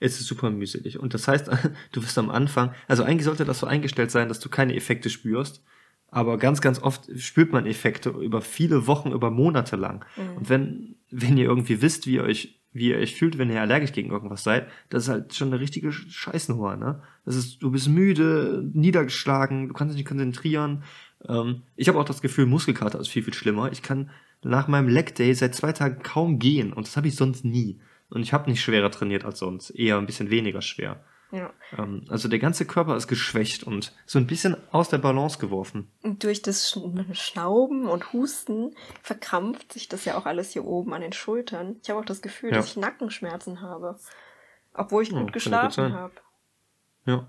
[0.00, 0.98] Es ist super mühselig.
[0.98, 1.50] Und das heißt,
[1.92, 5.10] du wirst am Anfang, also eigentlich sollte das so eingestellt sein, dass du keine Effekte
[5.10, 5.62] spürst.
[6.08, 10.04] Aber ganz, ganz oft spürt man Effekte über viele Wochen, über Monate lang.
[10.16, 10.36] Mhm.
[10.36, 13.62] Und wenn, wenn ihr irgendwie wisst, wie ihr euch wie ihr euch fühlt, wenn ihr
[13.62, 17.02] allergisch gegen irgendwas seid, das ist halt schon eine richtige Scheißnummer, ne?
[17.24, 20.82] Das ist, du bist müde, niedergeschlagen, du kannst dich nicht konzentrieren.
[21.26, 23.72] Ähm, ich habe auch das Gefühl, Muskelkater ist viel, viel schlimmer.
[23.72, 24.10] Ich kann
[24.44, 27.80] nach meinem Leg Day seit zwei Tagen kaum gehen und das habe ich sonst nie.
[28.10, 31.04] Und ich habe nicht schwerer trainiert als sonst, eher ein bisschen weniger schwer.
[31.32, 31.52] Ja.
[31.76, 35.90] Ähm, also der ganze Körper ist geschwächt und so ein bisschen aus der Balance geworfen.
[36.02, 36.78] Und durch das
[37.12, 41.76] Schnauben und Husten verkrampft sich das ja auch alles hier oben an den Schultern.
[41.82, 42.56] Ich habe auch das Gefühl, ja.
[42.56, 43.98] dass ich Nackenschmerzen habe.
[44.72, 46.14] Obwohl ich gut ja, geschlafen habe.
[47.06, 47.26] Ja.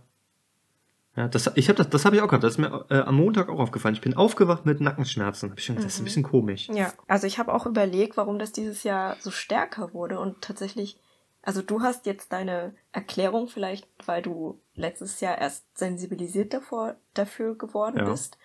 [1.18, 2.44] Ja, das, ich hab das, das habe ich auch gehabt.
[2.44, 3.96] Das ist mir äh, am Montag auch aufgefallen.
[3.96, 5.50] Ich bin aufgewacht mit Nackenschmerzen.
[5.50, 6.70] Hab ich schon gedacht, das ist ein bisschen komisch.
[6.70, 11.00] Ja, also ich habe auch überlegt, warum das dieses Jahr so stärker wurde und tatsächlich,
[11.42, 17.58] also du hast jetzt deine Erklärung vielleicht, weil du letztes Jahr erst sensibilisiert davor, dafür
[17.58, 18.06] geworden Ja.
[18.06, 18.38] bist.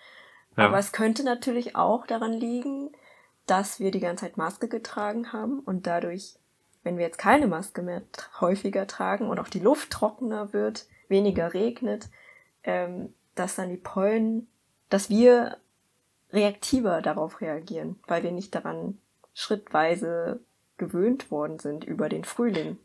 [0.57, 0.65] Ja.
[0.65, 2.89] Aber es könnte natürlich auch daran liegen,
[3.45, 6.39] dass wir die ganze Zeit Maske getragen haben und dadurch,
[6.81, 8.01] wenn wir jetzt keine Maske mehr
[8.41, 12.09] häufiger tragen und auch die Luft trockener wird, weniger regnet,
[12.63, 14.47] ähm, dass dann die Pollen,
[14.89, 15.57] dass wir
[16.31, 18.97] reaktiver darauf reagieren, weil wir nicht daran
[19.33, 20.39] schrittweise
[20.77, 22.77] gewöhnt worden sind über den Frühling.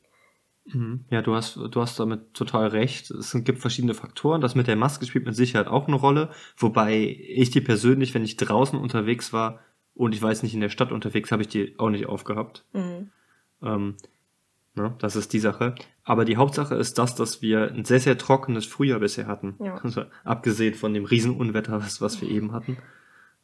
[0.66, 1.04] Mhm.
[1.10, 3.10] Ja, du hast, du hast damit total recht.
[3.10, 4.40] Es gibt verschiedene Faktoren.
[4.40, 6.30] Das mit der Maske spielt mit Sicherheit auch eine Rolle.
[6.56, 9.60] Wobei ich die persönlich, wenn ich draußen unterwegs war
[9.94, 12.64] und ich weiß nicht in der Stadt unterwegs, habe ich die auch nicht aufgehabt.
[12.72, 13.10] Mhm.
[13.62, 13.96] Ähm,
[14.78, 15.74] ne, das ist die Sache.
[16.04, 19.56] Aber die Hauptsache ist das, dass wir ein sehr, sehr trockenes Frühjahr bisher hatten.
[19.60, 19.76] Ja.
[19.76, 22.78] Also, abgesehen von dem Riesenunwetter, was, was wir eben hatten.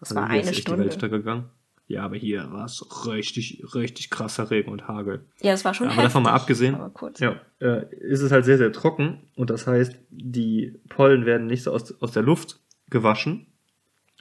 [0.00, 0.84] Also war eine ist Stunde.
[0.84, 1.44] die Welt untergegangen.
[1.86, 5.26] Ja, aber hier war es richtig, richtig krasser Regen und Hagel.
[5.42, 7.20] Ja, es war schon aber davon mal heftig, abgesehen, aber kurz.
[7.20, 11.62] Ja, äh, ist es halt sehr, sehr trocken und das heißt, die Pollen werden nicht
[11.62, 13.46] so aus, aus der Luft gewaschen.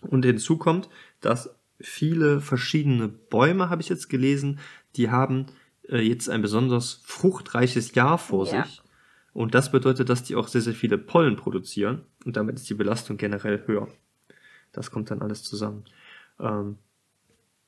[0.01, 0.89] Und hinzu kommt,
[1.21, 4.59] dass viele verschiedene Bäume, habe ich jetzt gelesen,
[4.97, 5.45] die haben
[5.89, 8.63] äh, jetzt ein besonders fruchtreiches Jahr vor Ja.
[8.65, 8.81] sich.
[9.33, 12.75] Und das bedeutet, dass die auch sehr, sehr viele Pollen produzieren und damit ist die
[12.75, 13.87] Belastung generell höher.
[14.71, 15.85] Das kommt dann alles zusammen.
[16.39, 16.77] Ähm,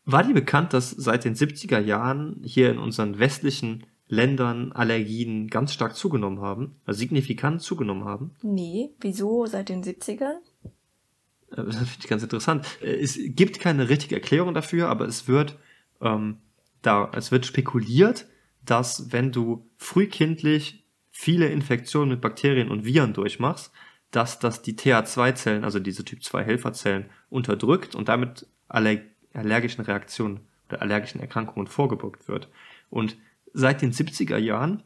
[0.05, 5.73] war dir bekannt, dass seit den 70er Jahren hier in unseren westlichen Ländern Allergien ganz
[5.73, 8.35] stark zugenommen haben, also signifikant zugenommen haben?
[8.43, 10.35] Nee, wieso seit den 70ern?
[10.63, 10.69] Äh,
[11.65, 12.67] Das finde ich ganz interessant.
[12.81, 15.57] Äh, Es gibt keine richtige Erklärung dafür, aber es wird,
[16.01, 16.37] ähm,
[16.85, 18.27] da, es wird spekuliert,
[18.63, 23.71] dass wenn du frühkindlich viele Infektionen mit Bakterien und Viren durchmachst,
[24.11, 28.99] dass das die TH2-Zellen, also diese Typ 2 Helferzellen, unterdrückt und damit aller
[29.33, 32.49] allergischen Reaktionen oder allergischen Erkrankungen vorgebeugt wird.
[32.89, 33.17] Und
[33.53, 34.83] seit den 70er Jahren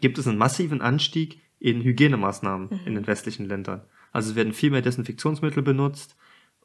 [0.00, 3.82] gibt es einen massiven Anstieg in Hygienemaßnahmen in den westlichen Ländern.
[4.12, 6.16] Also es werden viel mehr Desinfektionsmittel benutzt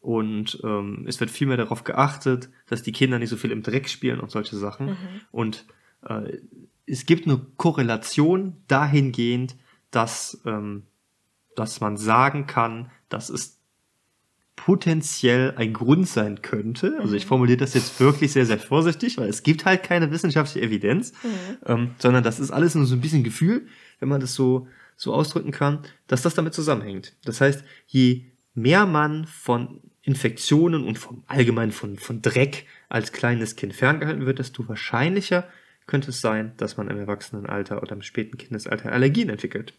[0.02, 3.64] und ähm, es wird viel mehr darauf geachtet, dass die Kinder nicht so viel im
[3.64, 4.98] Dreck spielen und solche Sachen.
[5.32, 5.66] Und
[6.08, 6.38] äh,
[6.86, 9.56] es gibt eine Korrelation dahingehend,
[9.92, 10.84] dass, ähm,
[11.56, 13.60] dass man sagen kann, dass es
[14.56, 16.98] potenziell ein Grund sein könnte.
[17.00, 20.66] Also ich formuliere das jetzt wirklich sehr, sehr vorsichtig, weil es gibt halt keine wissenschaftliche
[20.66, 21.14] Evidenz,
[21.66, 23.68] ähm, sondern das ist alles nur so ein bisschen Gefühl,
[24.00, 27.16] wenn man das so, so ausdrücken kann, dass das damit zusammenhängt.
[27.24, 33.56] Das heißt, je mehr man von Infektionen und vom allgemein von, von Dreck als kleines
[33.56, 35.48] Kind ferngehalten wird, desto wahrscheinlicher
[35.86, 39.76] könnte es sein, dass man im Erwachsenenalter oder im späten Kindesalter Allergien entwickelt.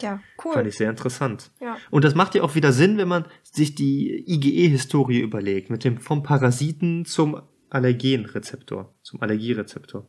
[0.00, 0.54] Ja, cool.
[0.54, 1.50] Fand ich sehr interessant.
[1.60, 1.76] Ja.
[1.90, 5.98] Und das macht ja auch wieder Sinn, wenn man sich die IgE-Historie überlegt, mit dem
[5.98, 10.06] vom Parasiten zum Allergenrezeptor, zum Allergierezeptor.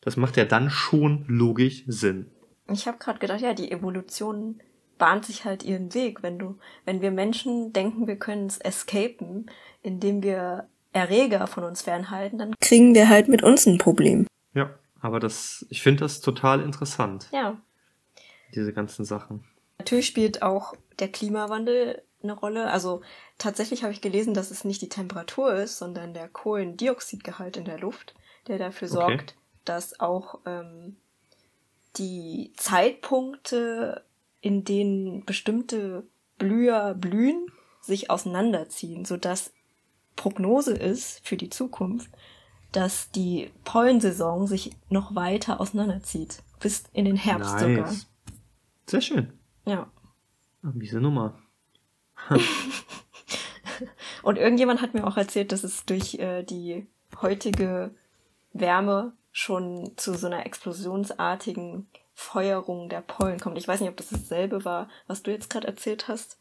[0.00, 2.26] Das macht ja dann schon logisch Sinn.
[2.72, 4.60] Ich habe gerade gedacht, ja, die Evolution
[4.98, 6.22] bahnt sich halt ihren Weg.
[6.22, 9.50] Wenn du, wenn wir Menschen denken, wir können es escapen,
[9.82, 14.26] indem wir Erreger von uns fernhalten, dann kriegen wir halt mit uns ein Problem.
[14.54, 17.60] Ja, aber das, ich finde das total interessant, Ja.
[18.54, 19.44] diese ganzen Sachen.
[19.78, 22.68] Natürlich spielt auch der Klimawandel eine Rolle.
[22.70, 23.02] Also
[23.36, 27.78] tatsächlich habe ich gelesen, dass es nicht die Temperatur ist, sondern der Kohlendioxidgehalt in der
[27.78, 28.14] Luft,
[28.48, 28.96] der dafür Okay.
[28.96, 30.96] sorgt, dass auch ähm,
[31.96, 34.04] die Zeitpunkte,
[34.40, 36.06] in denen bestimmte
[36.38, 37.46] Blüher blühen,
[37.80, 39.52] sich auseinanderziehen, sodass
[40.16, 42.10] Prognose ist für die Zukunft,
[42.72, 46.42] dass die Pollensaison sich noch weiter auseinanderzieht.
[46.60, 47.92] Bis in den Herbst sogar.
[48.86, 49.32] Sehr schön.
[49.64, 49.90] Ja.
[50.62, 51.38] Ah, Miese Nummer.
[54.22, 56.86] Und irgendjemand hat mir auch erzählt, dass es durch äh, die
[57.22, 57.94] heutige
[58.52, 61.86] Wärme schon zu so einer explosionsartigen
[62.20, 63.56] Feuerung der Pollen kommt.
[63.58, 66.36] Ich weiß nicht, ob das dasselbe war, was du jetzt gerade erzählt hast,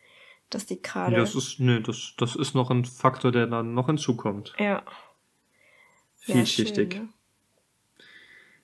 [0.49, 1.15] dass die gerade.
[1.15, 4.53] Das ist, nee, das, das ist noch ein Faktor, der dann noch hinzukommt.
[4.57, 4.81] ja.
[6.25, 6.93] Ja, Vielschichtig.
[6.95, 7.09] schön, ne?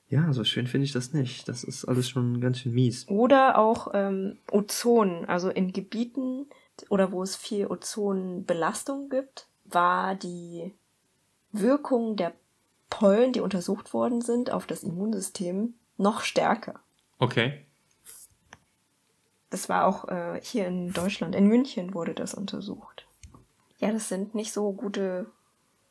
[0.10, 1.48] Ja, so schön finde ich das nicht.
[1.48, 3.08] Das ist alles schon ganz schön mies.
[3.08, 6.48] Oder auch ähm, Ozon, also in Gebieten
[6.90, 10.74] oder wo es viel Ozonbelastung gibt, war die
[11.52, 12.34] Wirkung der
[12.90, 16.83] Pollen, die untersucht worden sind, auf das Immunsystem noch stärker.
[17.24, 17.66] Okay.
[19.50, 23.06] Das war auch äh, hier in Deutschland, in München wurde das untersucht.
[23.80, 25.28] Ja, das sind nicht so gute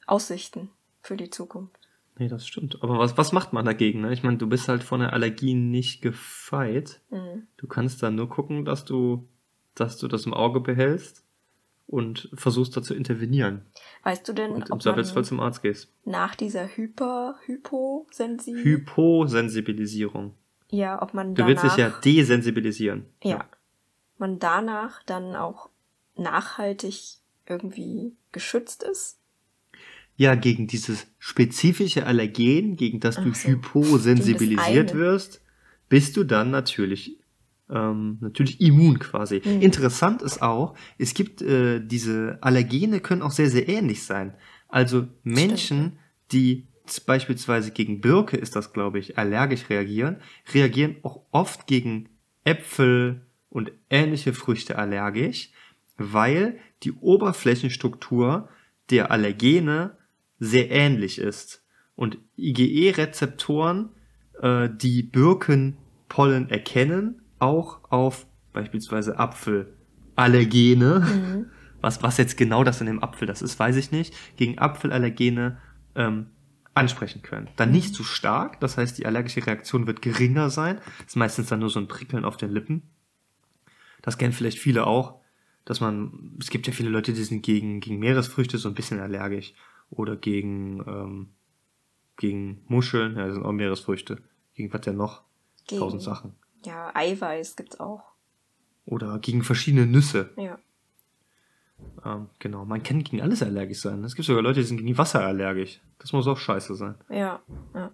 [0.07, 0.71] Aussichten
[1.03, 1.79] für die Zukunft.
[2.19, 2.83] Nee, das stimmt.
[2.83, 4.03] Aber was, was macht man dagegen?
[4.03, 4.13] Ne?
[4.13, 7.01] Ich meine, du bist halt von der Allergie nicht gefeit.
[7.11, 7.47] Mhm.
[7.57, 9.27] Du kannst dann nur gucken, dass du
[9.75, 11.25] dass du das im Auge behältst
[11.87, 13.63] und versuchst da zu intervenieren.
[14.03, 15.91] Weißt du denn, Und im ob Zweifelsfall zum Arzt gehst.
[16.05, 20.35] nach dieser Hyper, Hyposensi, Hyposensibilisierung.
[20.73, 23.05] Ja, ob man Du willst dich ja danach, desensibilisieren.
[23.23, 23.45] ja,
[24.19, 25.69] man danach dann auch
[26.17, 29.19] nachhaltig irgendwie geschützt ist?
[30.17, 35.41] Ja, gegen dieses spezifische Allergen, gegen das du so, hyposensibilisiert wirst,
[35.89, 37.19] bist du dann natürlich
[37.71, 39.41] ähm, natürlich immun quasi.
[39.45, 39.63] Mhm.
[39.63, 44.35] Interessant ist auch, es gibt äh, diese Allergene können auch sehr sehr ähnlich sein.
[44.69, 45.99] Also Menschen,
[46.33, 46.72] die z-
[47.07, 50.17] beispielsweise gegen Birke ist das glaube ich allergisch reagieren,
[50.53, 52.09] reagieren auch oft gegen
[52.45, 55.51] Äpfel und ähnliche Früchte allergisch,
[55.97, 58.49] weil die Oberflächenstruktur
[58.91, 59.97] der Allergene
[60.39, 61.65] sehr ähnlich ist.
[61.95, 63.91] Und IgE-Rezeptoren,
[64.41, 71.49] äh, die Birkenpollen erkennen, auch auf beispielsweise Apfelallergene.
[71.81, 74.15] Was, was jetzt genau das in dem Apfel das ist, weiß ich nicht.
[74.37, 75.59] Gegen Apfelallergene
[75.97, 76.27] ähm,
[76.75, 77.49] ansprechen können.
[77.57, 80.79] Dann nicht zu stark, das heißt, die allergische Reaktion wird geringer sein.
[81.07, 82.83] Ist meistens dann nur so ein Prickeln auf den Lippen.
[84.01, 85.21] Das kennen vielleicht viele auch,
[85.65, 89.01] dass man, es gibt ja viele Leute, die sind gegen, gegen Meeresfrüchte so ein bisschen
[89.01, 89.55] allergisch.
[89.91, 91.29] Oder gegen, ähm,
[92.17, 94.23] gegen Muscheln, ja, das sind auch Meeresfrüchte.
[94.55, 95.23] Gegen was denn noch?
[95.67, 96.35] Gegen- Tausend Sachen.
[96.65, 98.03] Ja, Eiweiß gibt's auch.
[98.87, 100.33] Oder gegen verschiedene Nüsse.
[100.37, 100.59] Ja.
[102.05, 104.03] Ähm, genau, man kann gegen alles allergisch sein.
[104.05, 105.81] Es gibt sogar Leute, die sind gegen Wasser allergisch.
[105.99, 106.97] Das muss auch scheiße sein.
[107.09, 107.41] Ja,
[107.75, 107.91] ja.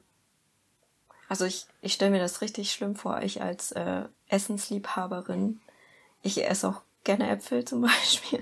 [1.28, 5.60] Also ich, ich stelle mir das richtig schlimm vor, ich als äh, Essensliebhaberin.
[6.22, 8.40] Ich esse auch gerne Äpfel zum Beispiel.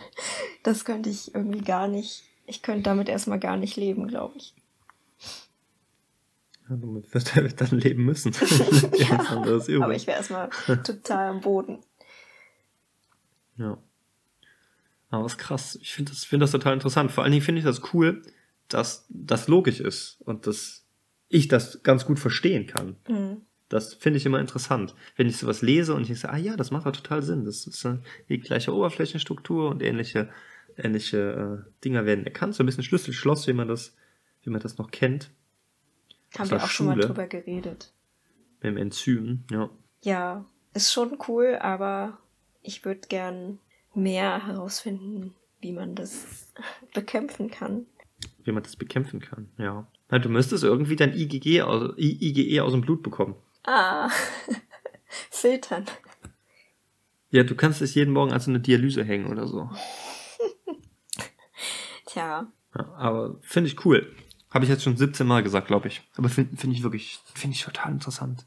[0.63, 2.25] Das könnte ich irgendwie gar nicht.
[2.47, 4.55] Ich könnte damit erstmal gar nicht leben, glaube ich.
[6.69, 8.33] Ja, damit wird er dann leben müssen.
[8.95, 9.19] ja.
[9.83, 10.51] Aber ich wäre erstmal
[10.85, 11.81] total am Boden.
[13.57, 13.79] Ja.
[15.17, 15.79] Aber das ist krass.
[15.81, 17.11] Ich finde das, finde das total interessant.
[17.11, 18.23] Vor allen Dingen finde ich das cool,
[18.69, 20.87] dass das logisch ist und dass
[21.29, 22.97] ich das ganz gut verstehen kann.
[23.09, 23.43] Mhm.
[23.69, 24.95] Das finde ich immer interessant.
[25.17, 27.45] Wenn ich sowas lese und ich sage, ah ja, das macht doch total Sinn.
[27.45, 27.99] Das ist äh,
[28.29, 30.29] die gleiche Oberflächenstruktur und ähnliche,
[30.77, 32.55] ähnliche äh, Dinger werden erkannt.
[32.55, 33.97] So ein bisschen Schlüssel-Schloss, wie man das,
[34.43, 35.31] wie man das noch kennt.
[36.39, 37.07] Haben wir auch schon mal Schule.
[37.07, 37.93] drüber geredet.
[38.61, 39.71] Mit dem Enzym, ja.
[40.05, 42.19] Ja, ist schon cool, aber
[42.63, 43.59] ich würde gern
[43.97, 46.53] mehr herausfinden, wie man das
[46.95, 47.87] bekämpfen kann.
[48.45, 49.87] Wie man das bekämpfen kann, ja.
[50.09, 53.35] Na, du müsstest irgendwie dein IgG aus, IgE aus dem Blut bekommen.
[53.65, 54.09] Ah,
[55.31, 55.85] filtern.
[57.31, 59.69] Ja, du kannst es jeden Morgen an so eine Dialyse hängen oder so.
[62.07, 64.15] Tja, Ja, aber finde ich cool.
[64.51, 66.03] Habe ich jetzt schon 17 Mal gesagt, glaube ich.
[66.17, 68.47] Aber finde find ich wirklich, finde ich total interessant.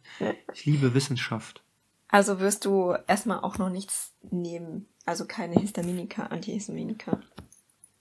[0.53, 1.61] Ich liebe Wissenschaft.
[2.07, 4.87] also wirst du erstmal auch noch nichts nehmen.
[5.09, 7.19] Also keine Histaminika, Antihistaminika.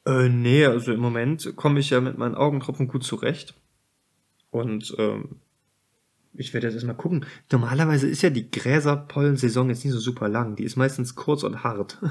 [0.05, 3.55] Äh, nee, also im Moment komme ich ja mit meinen Augentropfen gut zurecht.
[4.51, 5.41] Und ähm,
[6.35, 7.25] ich werde jetzt erstmal gucken.
[7.51, 10.55] Normalerweise ist ja die Gräserpollensaison jetzt nicht so super lang.
[10.57, 11.99] Die ist meistens kurz und hart.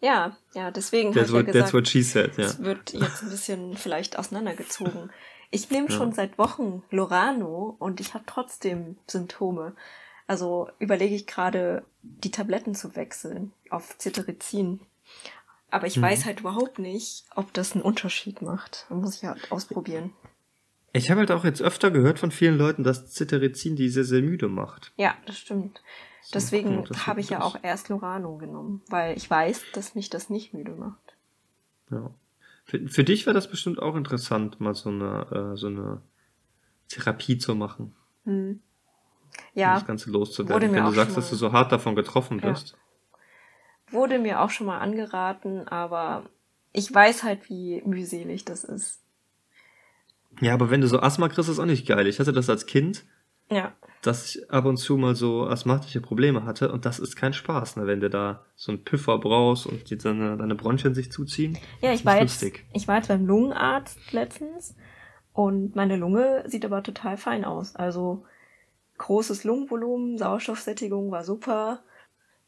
[0.00, 2.44] Ja, ja, deswegen habe ich ja what, gesagt, that's what she said, ja.
[2.44, 5.10] es wird jetzt ein bisschen vielleicht auseinandergezogen.
[5.50, 5.94] Ich nehme Ja.
[5.96, 9.74] schon seit Wochen Lorano und ich habe trotzdem Symptome.
[10.28, 14.80] Also überlege ich gerade, die Tabletten zu wechseln auf Cetirizin.
[15.70, 16.02] Aber ich Mhm.
[16.02, 18.86] weiß halt überhaupt nicht, ob das einen Unterschied macht.
[18.88, 20.12] Da muss ich halt ausprobieren.
[20.92, 24.22] Ich habe halt auch jetzt öfter gehört von vielen Leuten, dass Cetirizin die sehr, sehr
[24.22, 24.92] müde macht.
[24.96, 25.82] Ja, das stimmt.
[26.32, 30.10] Deswegen das so habe ich ja auch erst Lorano genommen, weil ich weiß, dass mich
[30.10, 31.16] das nicht müde macht.
[31.90, 32.10] Ja.
[32.66, 36.02] Für, für dich wäre das bestimmt auch interessant, mal so eine, äh, so eine
[36.88, 37.94] Therapie zu machen.
[38.24, 38.60] Hm.
[39.54, 40.72] Um Ja, das Ganze loszuwerden.
[40.74, 42.50] Wenn du sagst, dass du so hart davon getroffen Ja.
[42.50, 42.76] bist.
[43.90, 46.28] wurde mir auch schon mal angeraten, aber
[46.72, 49.00] ich weiß halt, wie mühselig das ist.
[50.40, 50.54] Ja.
[50.54, 52.06] aber wenn du so Asthma kriegst, ist auch nicht geil.
[52.06, 53.04] Ich hatte das als Kind,
[53.50, 53.72] Ja,
[54.02, 57.76] dass ich ab und zu mal so asthmatische Probleme hatte und das ist kein Spaß,
[57.76, 57.86] ne?
[57.86, 61.58] wenn du da so einen Püffer brauchst und die deine, deine Bronchien sich zuziehen.
[61.80, 64.76] ja ich war, jetzt, ich war jetzt beim Lungenarzt letztens
[65.32, 67.74] und meine Lunge sieht aber total fein aus.
[67.74, 68.24] Also
[68.98, 71.80] großes Lungenvolumen, Sauerstoffsättigung war super,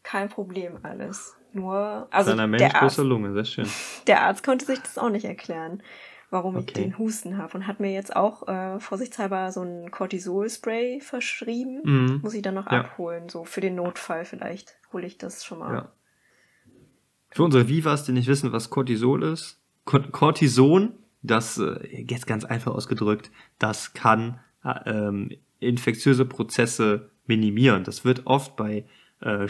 [0.03, 1.37] kein Problem alles.
[1.53, 3.67] Nur, also Kleiner Mensch, der Arzt, große Lunge, sehr schön.
[4.07, 5.83] der Arzt konnte sich das auch nicht erklären,
[6.31, 6.83] warum ich Okay.
[6.85, 11.81] den Husten habe und hat mir jetzt auch äh, vorsichtshalber so ein Cortisol-Spray verschrieben.
[11.83, 12.21] Mhm.
[12.23, 12.83] Muss ich dann noch Ja.
[12.83, 15.75] abholen, so für den Notfall vielleicht hole ich das schon mal.
[15.75, 15.93] Ja.
[17.31, 19.61] Für unsere Vivas, die nicht wissen, was Cortisol ist.
[19.85, 25.31] Cor- Cortison, das, äh, jetzt ganz einfach ausgedrückt, das kann äh, ähm,
[25.61, 27.85] infektiöse Prozesse minimieren.
[27.85, 28.85] Das wird oft bei
[29.21, 29.47] äh,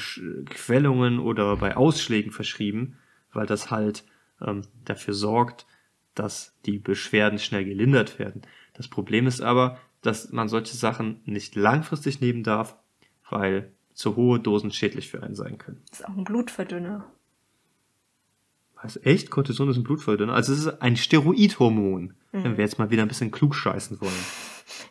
[0.47, 2.99] Quellungen oder bei Ausschlägen verschrieben,
[3.33, 4.05] weil das halt
[4.41, 5.67] ähm, dafür sorgt,
[6.15, 8.43] dass die Beschwerden schnell gelindert werden.
[8.75, 12.77] Das Problem ist aber, dass man solche Sachen nicht langfristig nehmen darf,
[13.29, 15.83] weil zu hohe Dosen schädlich für einen sein können.
[15.91, 17.07] Das ist auch ein Blutverdünner.
[18.83, 19.31] Was, echt?
[19.31, 20.33] Cortison ist ein Blutverdünner?
[20.33, 22.45] Also es ist ein Steroidhormon, mhm.
[22.45, 24.13] wenn wir jetzt mal wieder ein bisschen klug scheißen wollen.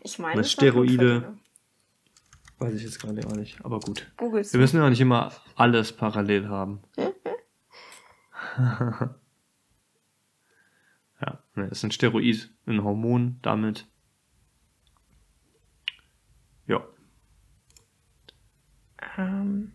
[0.01, 1.37] Ich meine, Steroide.
[2.59, 4.11] Weiß ich jetzt gerade auch nicht, aber gut.
[4.17, 6.81] Googles wir müssen ja nicht immer alles parallel haben.
[8.57, 9.13] ja,
[11.55, 13.87] ne, ist ein Steroid, ein Hormon, damit.
[16.67, 16.85] Ja.
[19.17, 19.71] Ähm.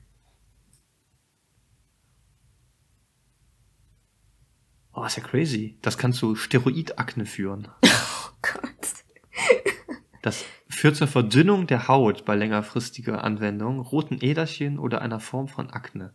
[4.93, 5.79] Oh, ist ja crazy.
[5.83, 7.69] Das kann zu Steroidakne führen.
[8.27, 9.05] Oh Gott.
[10.25, 15.69] Das führt zur Verdünnung der Haut bei längerfristiger Anwendung, roten Äderchen oder einer Form von
[15.69, 16.15] Akne.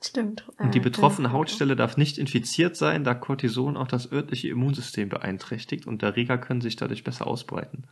[0.00, 0.48] Stimmt.
[0.56, 5.10] Und die äh, betroffene Hautstelle darf nicht infiziert sein, da Cortison auch das örtliche Immunsystem
[5.10, 7.84] beeinträchtigt und Erreger können sich dadurch besser ausbreiten.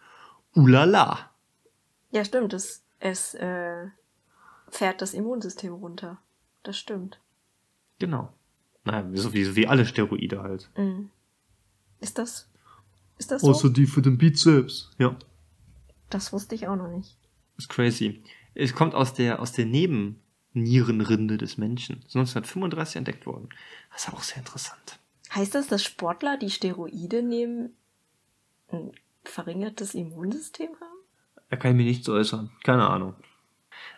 [0.55, 1.30] Ulala!
[2.11, 2.55] Ja, stimmt.
[2.55, 3.88] Es, es äh,
[4.70, 6.16] fährt das Immunsystem runter.
[6.62, 7.20] Das stimmt.
[7.99, 8.32] Genau.
[8.84, 10.70] Naja, so wie, wie alle Steroide halt.
[10.74, 11.11] Mhm.
[12.01, 12.49] Ist das,
[13.18, 13.51] ist das so?
[13.51, 15.14] Außer die für den Bizeps, ja.
[16.15, 17.17] Das wusste ich auch noch nicht.
[17.59, 18.23] ist crazy.
[18.55, 21.97] Es kommt aus der, aus der Nebennierenrinde des Menschen.
[22.07, 23.49] Ist 1935 entdeckt worden.
[23.93, 25.01] Das ist auch sehr interessant.
[25.35, 27.71] Heißt das, dass Sportler, die Steroide nehmen,
[28.69, 28.93] ein
[29.25, 30.99] verringertes Immunsystem haben?
[31.51, 32.53] Da kann ich mich nicht so äußern.
[32.62, 33.17] Keine Ahnung.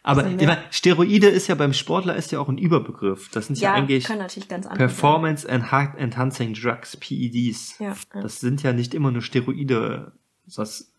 [0.03, 3.29] Aber ich meine, Steroide ist ja beim Sportler ist ja auch ein Überbegriff.
[3.31, 7.79] Das sind ja, ja eigentlich Performance Enhancing Drugs, PEDs.
[7.79, 8.23] Ja, ja.
[8.23, 10.13] Das sind ja nicht immer nur Steroide.
[10.47, 10.96] Das,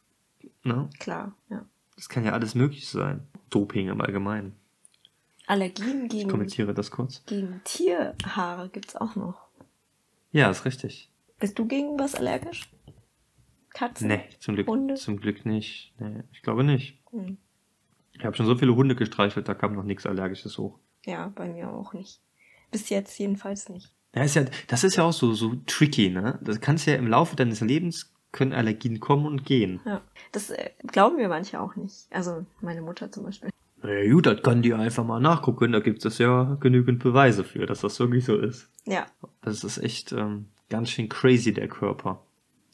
[0.67, 0.89] ne?
[0.99, 1.65] Klar, ja.
[1.95, 3.25] Das kann ja alles möglich sein.
[3.49, 4.55] Doping im Allgemeinen.
[5.47, 6.27] Allergien gegen.
[6.27, 7.23] Ich kommentiere das kurz.
[7.25, 9.47] Gegen Tierhaare gibt's auch noch.
[10.31, 11.09] Ja, ist richtig.
[11.39, 12.69] Bist du gegen was allergisch?
[13.73, 14.07] Katzen?
[14.07, 14.95] Nee, zum Glück, Hunde?
[14.95, 15.93] zum Glück nicht.
[15.99, 16.99] Nee, ich glaube nicht.
[17.11, 17.37] Hm.
[18.13, 20.79] Ich habe schon so viele Hunde gestreichelt, da kam noch nichts Allergisches hoch.
[21.05, 22.19] Ja, bei mir auch nicht.
[22.71, 23.93] Bis jetzt jedenfalls nicht.
[24.15, 26.39] Ja, ist ja, das ist ja auch so, so tricky, ne?
[26.41, 29.79] Das kannst ja im Laufe deines Lebens können Allergien kommen und gehen.
[29.85, 30.01] Ja,
[30.31, 32.07] das äh, glauben wir manche auch nicht.
[32.11, 33.49] Also meine Mutter zum Beispiel.
[33.81, 35.71] Na ja, gut, das kann die einfach mal nachgucken.
[35.71, 38.69] Da gibt es ja genügend Beweise für, dass das wirklich so ist.
[38.85, 39.05] Ja.
[39.41, 42.23] Das ist echt ähm, ganz schön crazy, der Körper.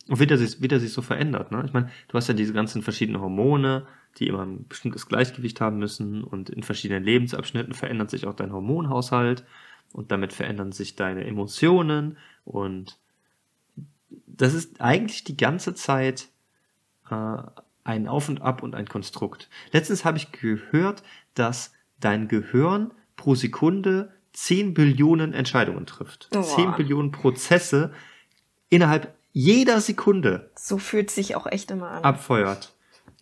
[0.10, 1.64] Und wie der sich, wie der sich so verändert, ne?
[1.66, 3.88] Ich meine, du hast ja diese ganzen verschiedenen Hormone,
[4.18, 8.52] die immer ein bestimmtes Gleichgewicht haben müssen und in verschiedenen Lebensabschnitten verändert sich auch dein
[8.52, 9.46] Hormonhaushalt
[9.94, 13.00] und damit verändern sich deine Emotionen und
[14.34, 16.28] das ist eigentlich die ganze Zeit
[17.10, 17.38] äh,
[17.84, 19.50] ein Auf und Ab und ein Konstrukt.
[19.72, 21.04] Letztens habe ich gehört,
[21.34, 26.30] dass dein Gehirn pro Sekunde 10 Billionen Entscheidungen trifft.
[26.36, 26.42] Oh.
[26.42, 27.94] 10 Billionen Prozesse
[28.70, 30.52] innerhalb jeder Sekunde.
[30.56, 32.04] So fühlt sich auch echt immer an.
[32.04, 32.74] Abfeuert.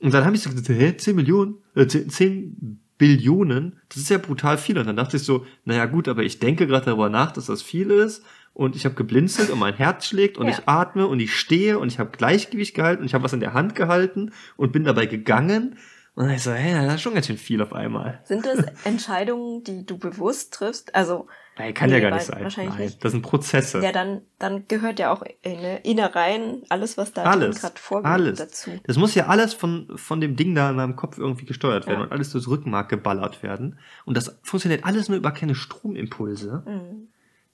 [0.02, 4.10] Und dann habe ich so gesagt, hä, 10 Millionen, äh, 10, 10 Billionen, das ist
[4.10, 4.78] ja brutal viel.
[4.78, 7.62] Und dann dachte ich so, naja gut, aber ich denke gerade darüber nach, dass das
[7.62, 8.24] viel ist.
[8.54, 10.54] Und ich habe geblinzelt und mein Herz schlägt und ja.
[10.54, 13.40] ich atme und ich stehe und ich habe Gleichgewicht gehalten und ich habe was in
[13.40, 15.78] der Hand gehalten und bin dabei gegangen.
[16.14, 18.20] Und dann ich so, hä, das ist schon ganz schön viel auf einmal.
[18.26, 20.94] Sind das Entscheidungen, die du bewusst triffst?
[20.94, 21.28] Also
[21.58, 22.44] Nein, kann nee, ja gar nicht sein.
[22.44, 23.06] Wahrscheinlich Nein, nicht.
[23.06, 23.82] das sind Prozesse.
[23.82, 28.40] Ja, dann, dann gehört ja auch ne, Innereien, alles, was da gerade vorgeht, alles.
[28.40, 28.72] dazu.
[28.84, 32.00] Das muss ja alles von, von dem Ding da in meinem Kopf irgendwie gesteuert werden
[32.00, 32.06] ja.
[32.06, 33.80] und alles durchs Rückenmark geballert werden.
[34.06, 37.08] Und das funktioniert alles nur über keine Stromimpulse, mhm.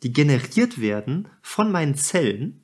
[0.03, 2.63] Die generiert werden von meinen Zellen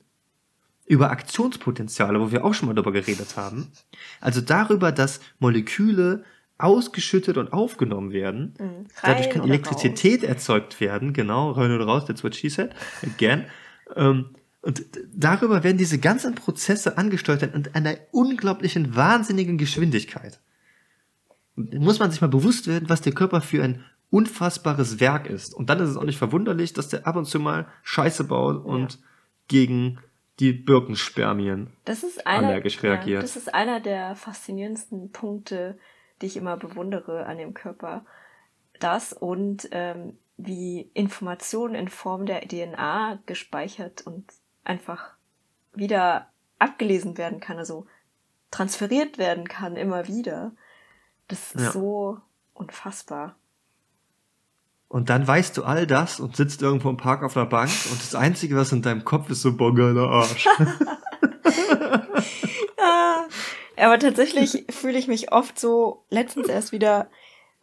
[0.86, 3.68] über Aktionspotenziale, wo wir auch schon mal darüber geredet haben.
[4.20, 6.24] Also darüber, dass Moleküle
[6.58, 8.54] ausgeschüttet und aufgenommen werden.
[8.58, 8.86] Mhm.
[9.02, 10.28] Dadurch kann Elektrizität raus.
[10.28, 12.70] erzeugt werden, genau, rein oder raus, that's what she said,
[13.02, 13.46] again.
[13.96, 14.30] Ähm,
[14.62, 14.82] und
[15.12, 20.40] darüber werden diese ganzen Prozesse angesteuert und einer unglaublichen, wahnsinnigen Geschwindigkeit.
[21.56, 25.54] Muss man sich mal bewusst werden, was der Körper für ein unfassbares Werk ist.
[25.54, 28.64] Und dann ist es auch nicht verwunderlich, dass der ab und zu mal Scheiße baut
[28.64, 28.98] und ja.
[29.48, 29.98] gegen
[30.40, 31.72] die Birkenspermien
[32.26, 33.16] einer, allergisch reagiert.
[33.16, 35.78] Ja, das ist einer der faszinierendsten Punkte,
[36.20, 38.04] die ich immer bewundere an dem Körper.
[38.80, 44.24] Das und ähm, wie Informationen in Form der DNA gespeichert und
[44.64, 45.14] einfach
[45.72, 46.28] wieder
[46.58, 47.86] abgelesen werden kann, also
[48.50, 50.52] transferiert werden kann immer wieder.
[51.28, 51.70] Das ist ja.
[51.72, 52.18] so
[52.52, 53.36] unfassbar.
[54.94, 58.00] Und dann weißt du all das und sitzt irgendwo im Park auf einer Bank und
[58.00, 60.44] das Einzige, was in deinem Kopf ist, so boah, geiler Arsch.
[62.78, 63.26] ja,
[63.76, 67.10] aber tatsächlich fühle ich mich oft so, letztens erst wieder,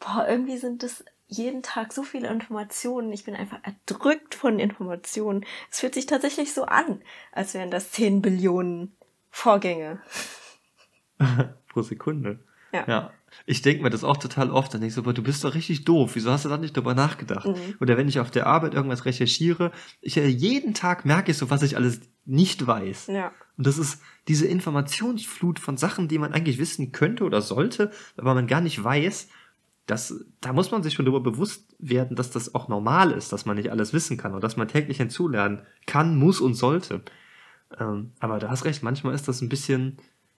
[0.01, 3.13] boah, irgendwie sind das jeden Tag so viele Informationen.
[3.13, 5.45] Ich bin einfach erdrückt von Informationen.
[5.71, 7.01] Es fühlt sich tatsächlich so an,
[7.31, 8.93] als wären das 10 Billionen
[9.29, 10.01] Vorgänge.
[11.69, 12.43] Pro Sekunde.
[12.73, 12.83] Ja.
[12.89, 13.13] ja.
[13.45, 14.73] Ich denke mir das auch total oft.
[14.73, 16.11] Dann denke ich so, aber du bist doch richtig doof.
[16.15, 17.47] Wieso hast du da nicht drüber nachgedacht?
[17.47, 17.75] Mhm.
[17.79, 19.71] Oder wenn ich auf der Arbeit irgendwas recherchiere,
[20.01, 23.07] ich äh, jeden Tag merke ich so, was ich alles nicht weiß.
[23.07, 23.31] Ja.
[23.57, 28.33] Und das ist diese Informationsflut von Sachen, die man eigentlich wissen könnte oder sollte, aber
[28.33, 29.29] man gar nicht weiß.
[29.87, 33.45] Das, da muss man sich schon darüber bewusst werden, dass das auch normal ist, dass
[33.45, 37.03] man nicht alles wissen kann und dass man täglich hinzulernen kann, muss und sollte.
[37.79, 39.97] Ähm, aber du hast recht, manchmal ist das ein bisschen,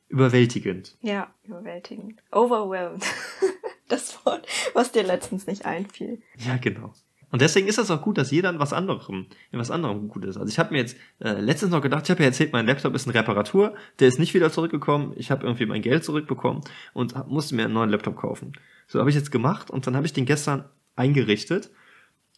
[0.09, 0.97] überwältigend.
[1.01, 2.21] Ja, überwältigend.
[2.31, 3.03] Overwhelmed.
[3.87, 6.21] das Wort, was dir letztens nicht einfiel.
[6.37, 6.93] Ja, genau.
[7.33, 10.23] Und deswegen ist das auch gut, dass jeder in was anderem, in was anderem gut
[10.23, 10.37] ist.
[10.37, 12.93] Also ich habe mir jetzt äh, letztens noch gedacht, ich habe ja erzählt, mein Laptop
[12.93, 15.13] ist in Reparatur, der ist nicht wieder zurückgekommen.
[15.15, 16.61] Ich habe irgendwie mein Geld zurückbekommen
[16.93, 18.53] und hab, musste mir einen neuen Laptop kaufen.
[18.85, 21.71] So habe ich jetzt gemacht und dann habe ich den gestern eingerichtet